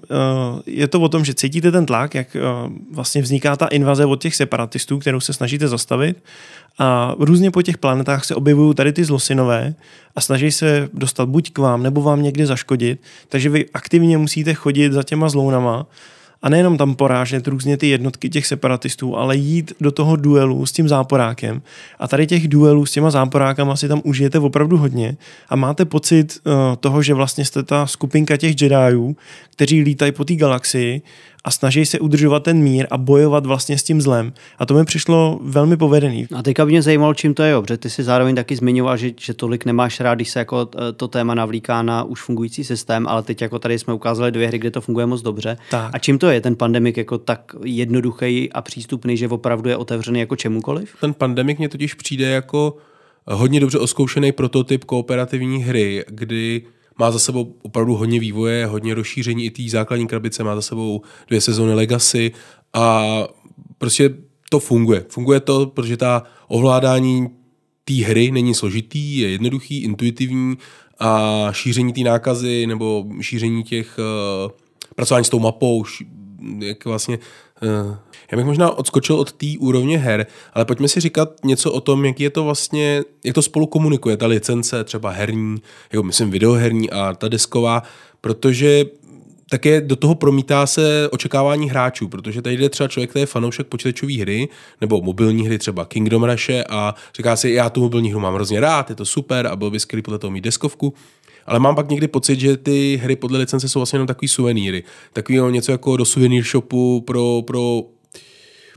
[0.67, 4.23] je to o tom, že cítíte ten tlak, jak uh, vlastně vzniká ta invaze od
[4.23, 6.23] těch separatistů, kterou se snažíte zastavit.
[6.79, 9.75] A různě po těch planetách se objevují tady ty zlosinové
[10.17, 13.01] a snaží se dostat buď k vám, nebo vám někde zaškodit.
[13.29, 15.87] Takže vy aktivně musíte chodit za těma zlounama
[16.43, 20.73] a nejenom tam porážet různě ty jednotky těch separatistů, ale jít do toho duelu s
[20.73, 21.63] tím záporákem.
[21.99, 25.17] A tady těch duelů s těma záporákama si tam užijete opravdu hodně
[25.49, 29.17] a máte pocit uh, toho, že vlastně jste ta skupinka těch Jediů,
[29.53, 31.03] kteří lítají po té galaxii
[31.45, 34.33] a snaží se udržovat ten mír a bojovat vlastně s tím zlem.
[34.59, 36.27] A to mi přišlo velmi povedený.
[36.35, 38.97] A teďka by mě zajímalo, čím to je, jo, protože ty si zároveň taky zmiňoval,
[38.97, 42.65] že, že tolik nemáš rád, když se jako eh, to téma navlíká na už fungující
[42.65, 45.57] systém, ale teď jako tady jsme ukázali dvě hry, kde to funguje moc dobře.
[45.71, 45.91] Tak.
[45.95, 50.21] A čím to je ten pandemik jako tak jednoduchý a přístupný, že opravdu je otevřený
[50.21, 50.97] jako čemukoliv?
[51.01, 52.77] Ten pandemik mě totiž přijde jako
[53.27, 56.63] hodně dobře oskoušený prototyp kooperativní hry, kdy
[56.99, 61.03] má za sebou opravdu hodně vývoje, hodně rozšíření i té základní krabice, má za sebou
[61.29, 62.33] dvě sezóny Legacy
[62.73, 63.05] a
[63.79, 64.15] prostě
[64.51, 65.05] to funguje.
[65.09, 67.29] Funguje to, protože ta ovládání
[67.85, 70.59] té hry není složitý, je jednoduchý, intuitivní
[70.99, 74.51] a šíření té nákazy nebo šíření těch uh,
[74.95, 75.85] pracování s tou mapou,
[76.59, 77.19] jak vlastně
[78.31, 82.05] já bych možná odskočil od té úrovně her, ale pojďme si říkat něco o tom,
[82.05, 86.91] jak je to vlastně, jak to spolu komunikuje, ta licence třeba herní, jako myslím videoherní
[86.91, 87.83] a ta desková,
[88.21, 88.85] protože
[89.51, 93.67] také do toho promítá se očekávání hráčů, protože tady jde třeba člověk, který je fanoušek
[93.67, 94.49] počítačové hry
[94.81, 98.61] nebo mobilní hry, třeba Kingdom Rush a říká si, já tu mobilní hru mám hrozně
[98.61, 100.95] rád, je to super a bylo by skvělé podle toho mít deskovku.
[101.51, 104.85] Ale mám pak někdy pocit, že ty hry podle licence jsou vlastně jenom takový suvenýry.
[105.13, 107.83] Takový něco jako do suvenýr shopu pro, pro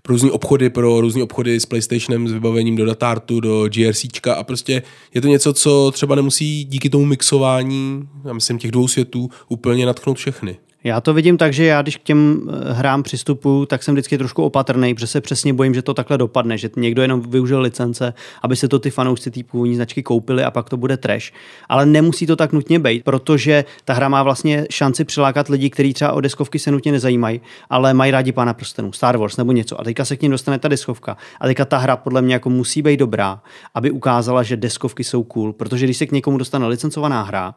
[0.01, 4.43] pro různé obchody, pro různé obchody s PlayStationem, s vybavením do datartu, do GRCčka a
[4.43, 9.30] prostě je to něco, co třeba nemusí díky tomu mixování, já myslím, těch dvou světů
[9.49, 10.57] úplně natknout všechny.
[10.84, 14.17] Já to vidím tak, že já když k těm eh, hrám přistupu, tak jsem vždycky
[14.17, 18.13] trošku opatrný, protože se přesně bojím, že to takhle dopadne, že někdo jenom využil licence,
[18.41, 21.31] aby se to ty fanoušci té původní značky koupili a pak to bude trash.
[21.69, 25.93] Ale nemusí to tak nutně být, protože ta hra má vlastně šanci přilákat lidi, kteří
[25.93, 29.81] třeba o deskovky se nutně nezajímají, ale mají rádi pána prstenů, Star Wars nebo něco.
[29.81, 31.17] A teďka se k ním dostane ta deskovka.
[31.39, 33.41] A teďka ta hra podle mě jako musí být dobrá,
[33.73, 37.55] aby ukázala, že deskovky jsou cool, protože když se k někomu dostane licencovaná hra,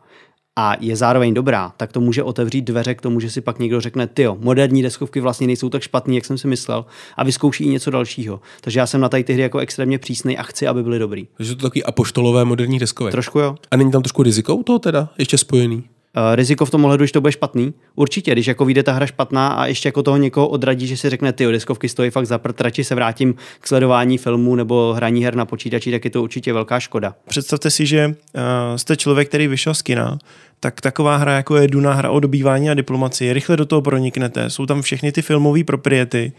[0.56, 3.80] a je zároveň dobrá, tak to může otevřít dveře k tomu, že si pak někdo
[3.80, 6.84] řekne, ty moderní deskovky vlastně nejsou tak špatný, jak jsem si myslel,
[7.16, 8.40] a vyzkouší i něco dalšího.
[8.60, 11.26] Takže já jsem na tady ty hry jako extrémně přísný a chci, aby byly dobrý.
[11.36, 13.10] Takže to taky apoštolové moderní deskové.
[13.10, 13.54] Trošku jo.
[13.70, 15.84] A není tam trošku riziko toho teda, ještě spojený?
[16.16, 17.74] Uh, riziko v tom ohledu, že to bude špatný.
[17.94, 21.10] Určitě, když jako vyjde ta hra špatná a ještě jako toho někoho odradí, že si
[21.10, 25.24] řekne, ty deskovky stojí fakt za prd, radši se vrátím k sledování filmů nebo hraní
[25.24, 27.14] her na počítači, tak je to určitě velká škoda.
[27.28, 28.42] Představte si, že uh,
[28.76, 30.18] jste člověk, který vyšel z kina,
[30.60, 34.50] tak taková hra, jako je Duna, hra o dobývání a diplomaci, rychle do toho proniknete,
[34.50, 36.32] jsou tam všechny ty filmové propriety,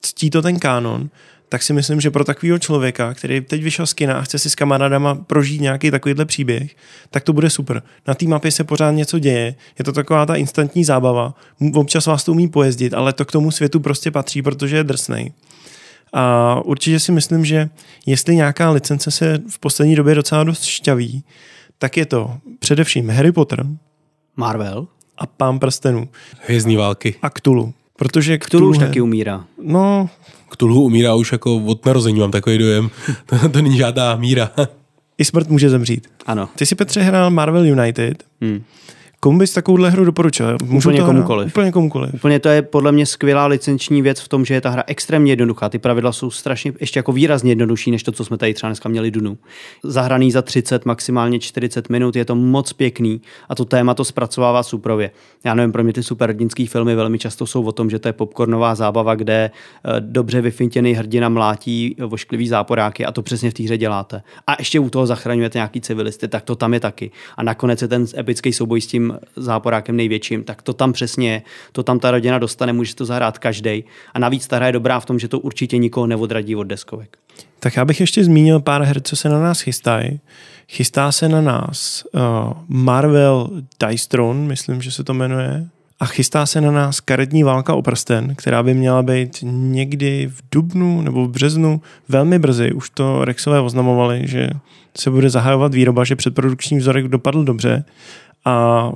[0.00, 1.10] ctí to ten kánon,
[1.48, 4.50] tak si myslím, že pro takového člověka, který teď vyšel z kina a chce si
[4.50, 6.76] s kamarádama prožít nějaký takovýhle příběh,
[7.10, 7.82] tak to bude super.
[8.08, 11.34] Na té mapě se pořád něco děje, je to taková ta instantní zábava,
[11.74, 15.32] občas vás to umí pojezdit, ale to k tomu světu prostě patří, protože je drsnej.
[16.12, 17.68] A určitě si myslím, že
[18.06, 21.24] jestli nějaká licence se v poslední době docela dost šťaví,
[21.78, 23.66] tak je to především Harry Potter,
[24.36, 24.86] Marvel
[25.18, 26.08] a Pán prstenů.
[26.46, 27.14] Hvězdní války.
[27.22, 27.74] A Cthulhu.
[27.96, 29.44] Protože Cthulhu, Cthulhu už taky umírá.
[29.62, 30.10] No,
[30.52, 32.90] Cthulhu umírá už jako od narození, mám takový dojem.
[33.26, 34.50] to, to není žádná míra.
[35.18, 36.08] I smrt může zemřít.
[36.26, 36.48] Ano.
[36.56, 38.24] Ty si Petře hrál Marvel United.
[38.40, 38.64] Hmm.
[39.24, 40.56] Komu bys takovouhle hru doporučil?
[40.64, 41.48] Můžu úplně to komukoliv.
[41.48, 42.14] Úplně komukoliv.
[42.14, 45.32] Úplně to je podle mě skvělá licenční věc v tom, že je ta hra extrémně
[45.32, 45.68] jednoduchá.
[45.68, 48.88] Ty pravidla jsou strašně ještě jako výrazně jednodušší, než to, co jsme tady třeba dneska
[48.88, 49.38] měli Dunu.
[49.82, 54.62] Zahraný za 30, maximálně 40 minut, je to moc pěkný a to téma to zpracovává
[54.62, 55.10] suprově.
[55.44, 58.12] Já nevím, pro mě ty superhrdinské filmy velmi často jsou o tom, že to je
[58.12, 63.62] popcornová zábava, kde eh, dobře vyfintěný hrdina mlátí vošklivý záporáky a to přesně v té
[63.62, 64.22] hře děláte.
[64.46, 67.10] A ještě u toho zachraňujete nějaký civilisty, tak to tam je taky.
[67.36, 71.42] A nakonec je ten epický souboj s tím záporákem největším, tak to tam přesně.
[71.72, 73.84] To tam ta rodina dostane, může to zahrát každý.
[74.14, 77.18] A navíc ta hra je dobrá v tom, že to určitě nikoho neodradí od deskovek.
[77.60, 80.20] Tak já bych ještě zmínil pár her, co se na nás chystají.
[80.68, 82.20] Chystá se na nás uh,
[82.68, 83.50] Marvel
[83.86, 85.66] Dice Throne, myslím, že se to jmenuje.
[86.00, 90.42] A chystá se na nás karetní válka o prsten, která by měla být někdy v
[90.52, 92.72] dubnu nebo v březnu, velmi brzy.
[92.72, 94.50] Už to Rexové oznamovali, že
[94.98, 97.84] se bude zahajovat výroba, že předprodukční vzorek dopadl dobře
[98.44, 98.92] a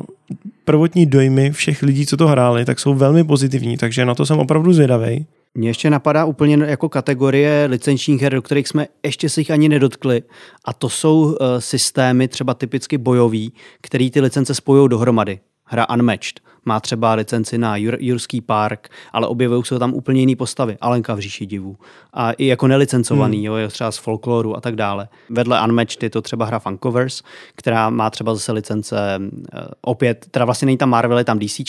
[0.65, 4.39] prvotní dojmy všech lidí, co to hráli, tak jsou velmi pozitivní, takže na to jsem
[4.39, 5.27] opravdu zvědavý.
[5.55, 9.69] Mně ještě napadá úplně jako kategorie licenčních her, do kterých jsme ještě se jich ani
[9.69, 10.23] nedotkli.
[10.65, 15.39] A to jsou uh, systémy třeba typicky bojový, který ty licence spojují dohromady.
[15.65, 20.37] Hra Unmatched má třeba licenci na Jur, Jurský park, ale objevují se tam úplně jiné
[20.37, 20.77] postavy.
[20.81, 21.77] Alenka v říši divů.
[22.12, 23.47] A i jako nelicencovaný, hmm.
[23.47, 25.09] jo, je třeba z folkloru a tak dále.
[25.31, 27.23] Vedle Unmatched je to třeba hra Funkovers,
[27.55, 31.61] která má třeba zase licence uh, opět, teda vlastně není tam Marvel, je tam DC,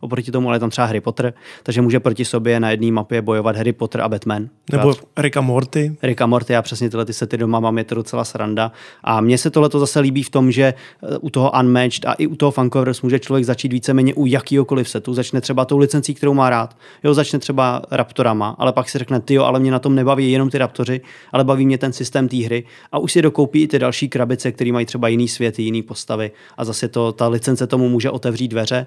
[0.00, 3.22] oproti tomu, ale je tam třeba Harry Potter, takže může proti sobě na jedné mapě
[3.22, 4.48] bojovat Harry Potter a Batman.
[4.72, 5.96] Nebo Rick a Morty.
[6.02, 8.72] Rick a Morty, já přesně tyhle ty sety doma mám, je to docela sranda.
[9.04, 12.26] A mně se tohle zase líbí v tom, že eh, u toho Unmatched a i
[12.26, 15.14] u toho Funkovers může člověk začít víceméně u jakýhokoliv setu.
[15.14, 16.76] Začne třeba tou licencí, kterou má rád.
[17.04, 20.32] Jo, začne třeba Raptorama, ale pak si řekne, ty jo, ale mě na tom nebaví
[20.32, 21.00] jenom ty Raptoři,
[21.32, 22.64] ale baví mě ten systém té hry.
[22.92, 26.30] A už si dokoupí i ty další krabice, které mají třeba jiný svět, jiný postavy.
[26.56, 28.86] A zase to, ta licence tomu může otevřít dveře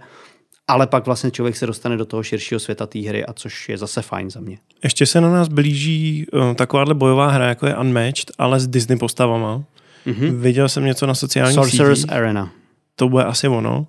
[0.69, 3.77] ale pak vlastně člověk se dostane do toho širšího světa té hry, a což je
[3.77, 4.57] zase fajn za mě.
[4.83, 8.97] Ještě se na nás blíží uh, takováhle bojová hra, jako je Unmatched, ale s Disney
[8.97, 9.63] postavama.
[10.07, 10.35] Mm-hmm.
[10.35, 12.13] Viděl jsem něco na sociálních Sorcerer's sítích.
[12.13, 12.51] Arena.
[12.95, 13.87] To bude asi ono.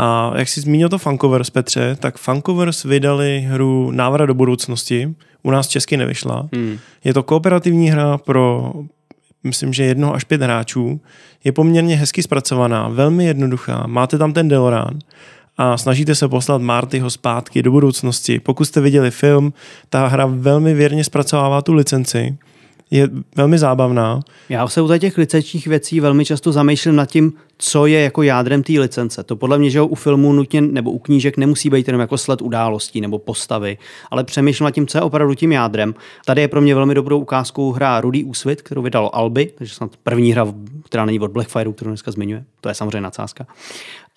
[0.00, 5.14] A jak jsi zmínil to Funkovers, Petře, tak Funkovers vydali hru Návrat do budoucnosti.
[5.42, 6.48] U nás česky nevyšla.
[6.54, 6.78] Hmm.
[7.04, 8.72] Je to kooperativní hra pro,
[9.44, 11.00] myslím, že jedno až pět hráčů.
[11.44, 13.84] Je poměrně hezky zpracovaná, velmi jednoduchá.
[13.86, 14.98] Máte tam ten Deloran
[15.56, 18.40] a snažíte se poslat Martyho zpátky do budoucnosti.
[18.40, 19.52] Pokud jste viděli film,
[19.88, 22.38] ta hra velmi věrně zpracovává tu licenci
[22.90, 24.20] je velmi zábavná.
[24.48, 28.62] Já se u těch licenčních věcí velmi často zamýšlím nad tím, co je jako jádrem
[28.62, 29.22] té licence.
[29.22, 32.42] To podle mě, že u filmu nutně nebo u knížek nemusí být jenom jako sled
[32.42, 33.78] událostí nebo postavy,
[34.10, 35.94] ale přemýšlím nad tím, co je opravdu tím jádrem.
[36.24, 39.90] Tady je pro mě velmi dobrou ukázkou hra Rudy Úsvit, kterou vydalo Alby, takže snad
[40.02, 40.46] první hra,
[40.84, 42.44] která není od Blackfire, kterou dneska zmiňuje.
[42.60, 43.46] To je samozřejmě nadsázka.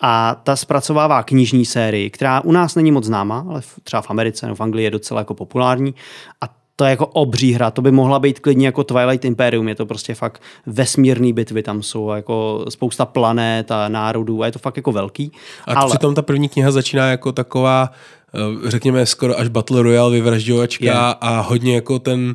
[0.00, 4.46] A ta zpracovává knižní sérii, která u nás není moc známá, ale třeba v Americe
[4.46, 5.94] nebo v Anglii je docela jako populární.
[6.40, 9.74] A to je jako obří hra, to by mohla být klidně jako Twilight Imperium, je
[9.74, 14.58] to prostě fakt vesmírný bitvy, tam jsou jako spousta planet a národů a je to
[14.58, 15.32] fakt jako velký.
[15.66, 15.90] A ale...
[15.90, 17.90] přitom ta první kniha začíná jako taková,
[18.34, 21.16] eh, řekněme skoro až Battle Royale vyvražďovačka yeah.
[21.20, 22.34] a hodně jako ten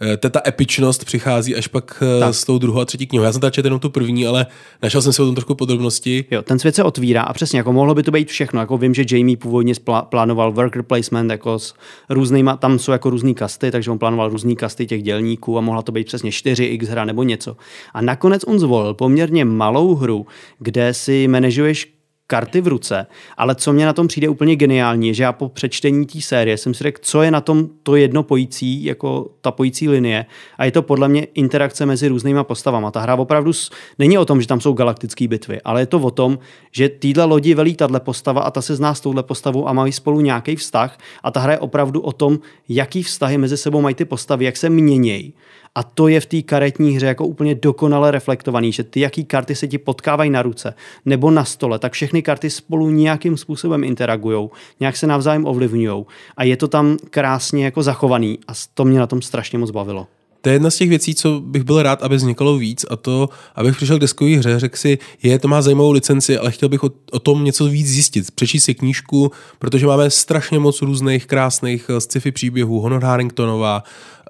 [0.00, 2.34] Eh, ta epičnost přichází až pak eh, tak.
[2.34, 3.24] s tou druhou a třetí knihou.
[3.24, 4.46] Já jsem tady četl jenom tu první, ale
[4.82, 6.24] našel jsem si o tom trochu podrobnosti.
[6.30, 8.60] Jo, ten svět se otvírá a přesně, jako mohlo by to být všechno.
[8.60, 9.74] Jako vím, že Jamie původně
[10.08, 11.74] plánoval worker placement jako s
[12.08, 15.82] různýma, tam jsou jako různý kasty, takže on plánoval různý kasty těch dělníků a mohla
[15.82, 17.56] to být přesně 4x hra nebo něco.
[17.94, 20.26] A nakonec on zvolil poměrně malou hru,
[20.58, 21.97] kde si manažuješ
[22.30, 23.06] karty v ruce,
[23.36, 26.74] ale co mě na tom přijde úplně geniální, že já po přečtení té série jsem
[26.74, 30.26] si řekl, co je na tom to jedno pojící, jako ta pojící linie.
[30.58, 32.90] A je to podle mě interakce mezi různýma postavama.
[32.90, 33.52] Ta hra opravdu
[33.98, 36.38] není o tom, že tam jsou galaktické bitvy, ale je to o tom,
[36.72, 39.92] že týhle lodi velí tahle postava a ta se zná s touhle postavou a mají
[39.92, 40.98] spolu nějaký vztah.
[41.22, 44.56] A ta hra je opravdu o tom, jaký vztahy mezi sebou mají ty postavy, jak
[44.56, 45.34] se měnějí
[45.74, 49.54] a to je v té karetní hře jako úplně dokonale reflektovaný, že ty, jaký karty
[49.54, 54.48] se ti potkávají na ruce nebo na stole, tak všechny karty spolu nějakým způsobem interagují,
[54.80, 56.04] nějak se navzájem ovlivňují
[56.36, 60.06] a je to tam krásně jako zachovaný a to mě na tom strašně moc bavilo.
[60.40, 63.28] To je jedna z těch věcí, co bych byl rád, aby vznikalo víc a to,
[63.54, 66.84] abych přišel k deskové hře, řekl si, je, to má zajímavou licenci, ale chtěl bych
[66.84, 71.84] o, o tom něco víc zjistit, přečíst si knížku, protože máme strašně moc různých krásných
[71.88, 73.82] eh, sci-fi příběhů, Honor Harringtonová,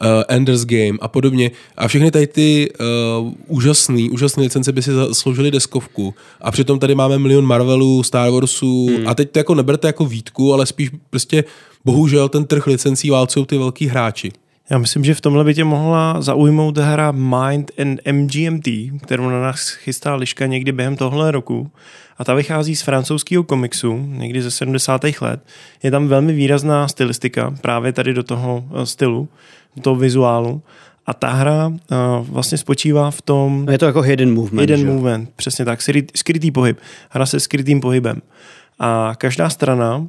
[0.02, 1.50] uh, Ender's Game a podobně.
[1.76, 2.72] A všechny tady ty
[3.20, 6.14] uh, úžasné, úžasné licence by si zasloužily deskovku.
[6.40, 9.09] A přitom tady máme milion Marvelů, Star Warsů hmm.
[9.09, 11.44] a teď to jako neberte jako výtku, ale spíš prostě
[11.84, 14.32] bohužel ten trh licencí válcují ty velký hráči.
[14.71, 18.69] Já myslím, že v tomhle by tě mohla zaujmout hra Mind and MGMT,
[19.03, 21.71] kterou na nás chystá Liška někdy během tohle roku.
[22.19, 25.01] A ta vychází z francouzského komiksu, někdy ze 70.
[25.21, 25.41] let.
[25.83, 29.29] Je tam velmi výrazná stylistika, právě tady do toho eh, stylu,
[29.77, 30.62] do toho vizuálu.
[31.07, 31.77] A ta hra uh,
[32.29, 33.66] vlastně spočívá v tom...
[33.71, 34.61] Je to jako hidden movement.
[34.61, 34.87] Hidden že?
[34.87, 35.81] movement, přesně tak,
[36.16, 36.79] skrytý pohyb.
[37.11, 38.23] Hra se skrytým pohybem.
[38.79, 40.07] A každá strana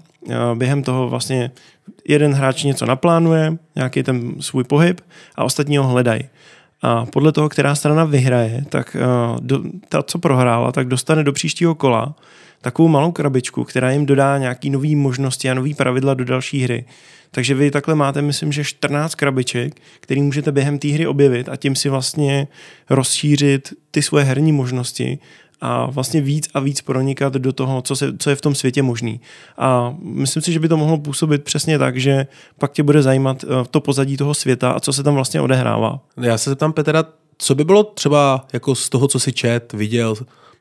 [0.55, 1.51] během toho vlastně
[2.07, 5.01] jeden hráč něco naplánuje, nějaký ten svůj pohyb
[5.35, 6.21] a ostatní ho hledají.
[6.81, 8.97] A podle toho, která strana vyhraje, tak
[9.39, 12.15] do, ta, co prohrála, tak dostane do příštího kola
[12.61, 16.85] takovou malou krabičku, která jim dodá nějaký nové možnosti a nové pravidla do další hry.
[17.31, 21.55] Takže vy takhle máte, myslím, že 14 krabiček, který můžete během té hry objevit a
[21.55, 22.47] tím si vlastně
[22.89, 25.19] rozšířit ty svoje herní možnosti
[25.61, 28.81] a vlastně víc a víc pronikat do toho, co, se, co je v tom světě
[28.81, 29.21] možný.
[29.57, 33.43] A myslím si, že by to mohlo působit přesně tak, že pak tě bude zajímat
[33.43, 35.99] eh, to pozadí toho světa a co se tam vlastně odehrává.
[36.21, 37.03] Já se zeptám Petra,
[37.37, 40.15] co by bylo třeba jako z toho, co si čet, viděl,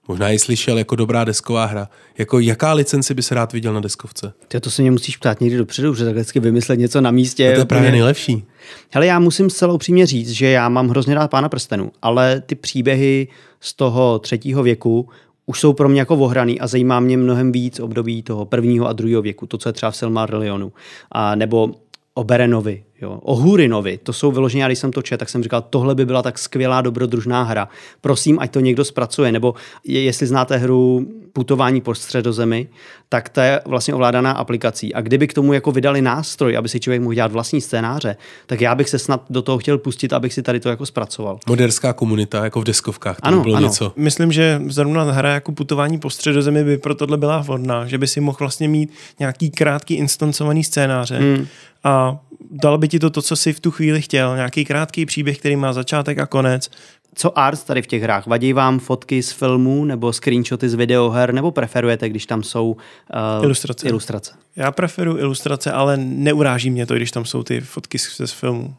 [0.09, 1.89] Možná ji slyšel jako dobrá desková hra.
[2.19, 4.33] Jako jaká licenci by se rád viděl na deskovce?
[4.49, 7.51] Ty to se mě musíš ptát někdy dopředu, že takhle vždycky vymyslet něco na místě.
[7.53, 8.45] A to je právě nejlepší.
[8.91, 12.55] Hele, já musím zcela upřímně říct, že já mám hrozně rád Pána prstenu, ale ty
[12.55, 13.29] příběhy
[13.61, 15.09] z toho třetího věku
[15.47, 18.93] už jsou pro mě jako ohraný a zajímá mě mnohem víc období toho prvního a
[18.93, 20.73] druhého věku, to, co je třeba v Silmarillionu.
[21.13, 21.75] A nebo
[22.15, 25.43] o Berenovi, jo, o Hurinovi, to jsou vyloženě, já když jsem to četl, tak jsem
[25.43, 27.69] říkal, tohle by byla tak skvělá dobrodružná hra.
[28.01, 32.69] Prosím, ať to někdo zpracuje, nebo je, jestli znáte hru Putování po středozemi,
[33.09, 34.95] tak to je vlastně ovládaná aplikací.
[34.95, 38.61] A kdyby k tomu jako vydali nástroj, aby si člověk mohl dělat vlastní scénáře, tak
[38.61, 41.39] já bych se snad do toho chtěl pustit, abych si tady to jako zpracoval.
[41.47, 43.67] Moderská komunita, jako v deskovkách, to ano, bylo ano.
[43.67, 43.93] něco.
[43.97, 48.07] Myslím, že zrovna hra jako Putování po středozemi by pro tohle byla vhodná, že by
[48.07, 51.47] si mohl vlastně mít nějaký krátký instancovaný scénáře, hmm
[51.85, 52.19] a
[52.51, 54.37] dalo by ti to to, co jsi v tu chvíli chtěl.
[54.37, 56.71] Nějaký krátký příběh, který má začátek a konec.
[57.15, 58.27] Co art tady v těch hrách?
[58.27, 63.45] Vadí vám fotky z filmů nebo screenshoty z videoher, nebo preferujete, když tam jsou uh,
[63.45, 63.89] ilustrace.
[63.89, 64.33] ilustrace?
[64.57, 68.75] Já preferuji ilustrace, ale neuráží mě to, když tam jsou ty fotky z, z filmů.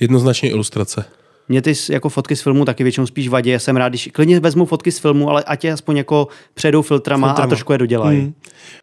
[0.00, 1.04] Jednoznačně ilustrace.
[1.50, 3.50] Mě ty jako fotky z filmu taky většinou spíš vadí.
[3.50, 6.82] Já jsem rád, když klidně vezmu fotky z filmu, ale ať je aspoň jako přejdou
[6.82, 7.44] filtrama, filtrama.
[7.44, 8.20] a trošku je dodělají.
[8.20, 8.34] Hmm.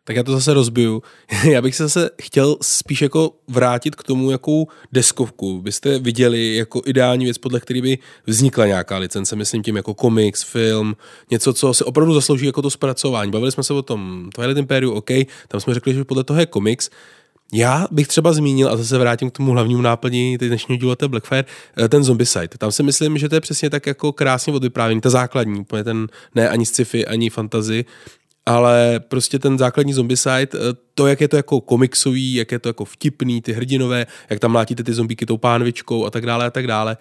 [0.04, 1.04] Tak já to zase rozbiju.
[1.52, 6.82] já bych se zase chtěl spíš jako vrátit k tomu, jakou deskovku byste viděli jako
[6.86, 9.36] ideální věc, podle který by vznikla nějaká licence.
[9.36, 10.96] Myslím tím jako komiks, film,
[11.32, 13.32] něco, co se opravdu zaslouží jako to zpracování.
[13.32, 15.10] Bavili jsme se o tom Twilight Imperium, OK,
[15.48, 16.90] tam jsme řekli, že podle toho je komiks.
[17.54, 21.10] Já bych třeba zmínil, a zase se vrátím k tomu hlavnímu náplní dnešního dílu, to
[21.10, 21.46] Blackfire,
[21.78, 22.58] eh, ten zombie site.
[22.58, 26.50] Tam si myslím, že to je přesně tak jako krásně odvyprávění, ta základní, ten, ne
[26.50, 27.86] ani sci-fi, ani fantasy,
[28.46, 32.60] ale prostě ten základní zombie site, eh, to, jak je to jako komiksový, jak je
[32.60, 36.46] to jako vtipný, ty hrdinové, jak tam mlátíte ty zombíky tou pánvičkou a tak dále
[36.46, 36.98] a tak dále.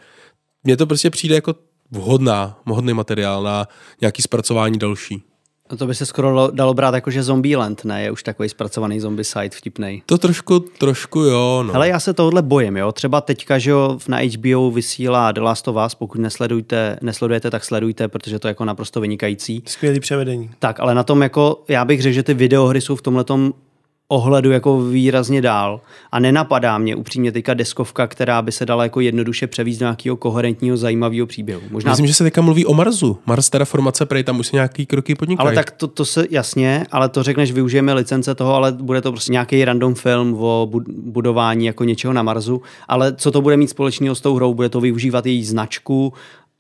[0.64, 1.54] Mně to prostě přijde jako
[1.90, 3.68] vhodná, vhodný materiál na
[4.00, 5.22] nějaký zpracování další.
[5.70, 8.02] No to by se skoro dalo brát jako, že Zombieland, ne?
[8.02, 10.02] Je už takový zpracovaný zombie site vtipnej.
[10.06, 11.74] To trošku, trošku jo, no.
[11.74, 12.92] Ale já se tohle bojím, jo.
[12.92, 17.64] Třeba teďka, že jo, na HBO vysílá The Last of Us, pokud nesledujete, nesledujete, tak
[17.64, 19.62] sledujte, protože to je jako naprosto vynikající.
[19.66, 20.50] Skvělý převedení.
[20.58, 23.52] Tak, ale na tom jako, já bych řekl, že ty videohry jsou v tomhletom
[24.08, 25.80] ohledu jako výrazně dál
[26.12, 30.16] a nenapadá mě upřímně teďka deskovka, která by se dala jako jednoduše převízt do nějakého
[30.16, 31.60] koherentního zajímavého příběhu.
[31.70, 31.92] Možná...
[31.92, 33.18] Myslím, že se teďka mluví o Marsu.
[33.26, 35.46] Mars formace, prej tam už se nějaký kroky podnikají.
[35.46, 39.12] Ale tak to, to se jasně, ale to řekneš, využijeme licence toho, ale bude to
[39.12, 43.70] prostě nějaký random film o budování jako něčeho na Marsu, ale co to bude mít
[43.70, 46.12] společného s tou hrou, bude to využívat její značku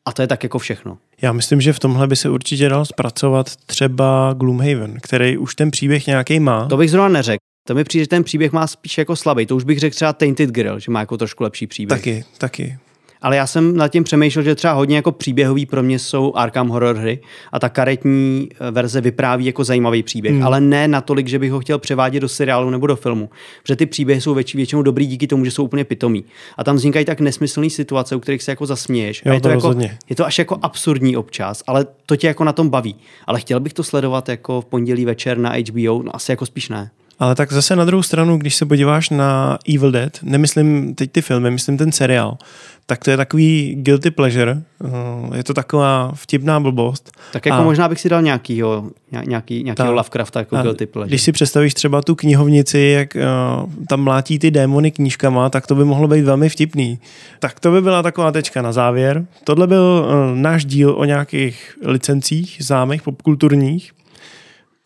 [0.06, 0.98] a to je tak jako všechno.
[1.22, 5.70] Já myslím, že v tomhle by se určitě dal zpracovat třeba Gloomhaven, který už ten
[5.70, 6.66] příběh nějaký má.
[6.66, 7.42] To bych zrovna neřekl.
[7.68, 9.46] To mi přijde, že ten příběh má spíš jako slabý.
[9.46, 12.00] To už bych řekl třeba Tainted Grill, že má jako trošku lepší příběh.
[12.00, 12.78] Taky, taky
[13.22, 16.68] ale já jsem nad tím přemýšlel, že třeba hodně jako příběhový pro mě jsou Arkham
[16.68, 17.18] Horror hry
[17.52, 20.44] a ta karetní eh, verze vypráví jako zajímavý příběh, hmm.
[20.44, 23.30] ale ne natolik, že bych ho chtěl převádět do seriálu nebo do filmu,
[23.62, 26.24] protože ty příběhy jsou větší, většinou dobrý díky tomu, že jsou úplně pitomí.
[26.56, 29.22] A tam vznikají tak nesmyslné situace, u kterých se jako zasměješ.
[29.24, 29.74] Jo, a je to, to jako,
[30.08, 32.96] je to až jako absurdní občas, ale to tě jako na tom baví.
[33.26, 36.68] Ale chtěl bych to sledovat jako v pondělí večer na HBO, no asi jako spíš
[36.68, 36.90] ne.
[37.18, 41.22] Ale tak zase na druhou stranu, když se podíváš na Evil Dead, nemyslím teď ty
[41.22, 42.38] filmy, myslím ten seriál,
[42.86, 47.10] tak to je takový guilty pleasure, eh, je to taková vtipná blbost.
[47.32, 48.90] Tak jako a, možná bych si dal nějakýho,
[49.26, 51.08] nějaký, nějakýho Lovecrafta jako guilty pleasure.
[51.08, 55.74] Když si představíš třeba tu knihovnici, jak uh, tam mlátí ty démony knížkama, tak to
[55.74, 56.98] by mohlo být velmi vtipný.
[57.38, 59.26] Tak to by byla taková tečka na závěr.
[59.44, 63.92] Tohle byl uh, náš díl o nějakých licencích, zámech popkulturních.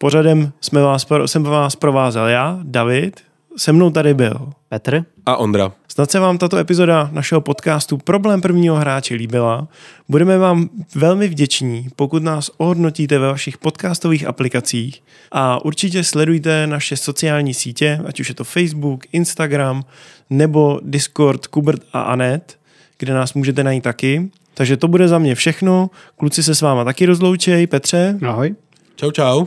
[0.02, 3.20] Pořadem jsme vás, jsem vás provázel já, David,
[3.56, 5.72] se mnou tady byl Petr a Ondra.
[5.88, 9.68] Snad se vám tato epizoda našeho podcastu Problém prvního hráče líbila.
[10.08, 16.96] Budeme vám velmi vděční, pokud nás ohodnotíte ve vašich podcastových aplikacích a určitě sledujte naše
[16.96, 19.84] sociální sítě, ať už je to Facebook, Instagram
[20.30, 22.58] nebo Discord Kubert a Anet,
[22.98, 24.30] kde nás můžete najít taky.
[24.54, 25.90] Takže to bude za mě všechno.
[26.16, 27.66] Kluci se s váma taky rozloučej.
[27.66, 28.18] Petře.
[28.26, 28.54] Ahoj.
[28.96, 29.46] Čau, čau.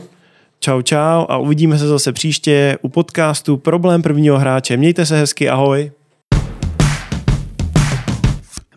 [0.64, 4.76] Čau, čau a uvidíme se zase příště u podcastu Problém prvního hráče.
[4.76, 5.90] Mějte se hezky, ahoj.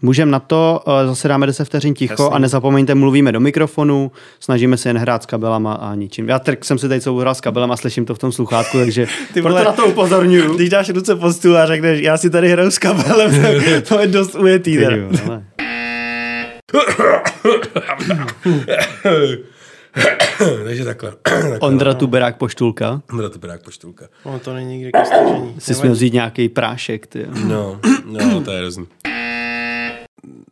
[0.02, 2.36] Můžeme na to, eh, zase dáme 10 vteřin ticho Jasný.
[2.36, 6.30] a nezapomeňte, mluvíme do mikrofonu, snažíme se jen hrát s kabelama a ničím.
[6.30, 8.78] Já trk jsem si tady celou hrál s kabelem a slyším to v tom sluchátku,
[8.78, 10.54] takže Ty proto na to upozorňuju.
[10.56, 13.32] Když dáš ruce po stůl a řekneš, já si tady hraju s kabelem,
[13.88, 14.78] to je dost ujetý.
[20.64, 21.12] Takže takhle.
[21.24, 21.60] takhle.
[21.60, 23.02] Ondra Tuberák poštulka.
[23.12, 24.06] Ondra Tuberák poštulka.
[24.26, 25.56] No, to není nikdy ke stažení.
[25.60, 27.26] Jsi směl vzít nějaký prášek, ty.
[27.46, 28.88] No, no, to je hrozný.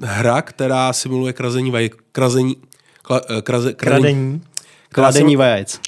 [0.01, 1.89] Hra, která simuluje krazení vaj...
[2.11, 2.55] Krazení...
[3.01, 4.41] Kla, eh, kraze, kradení.
[4.89, 5.79] Kladení vajec.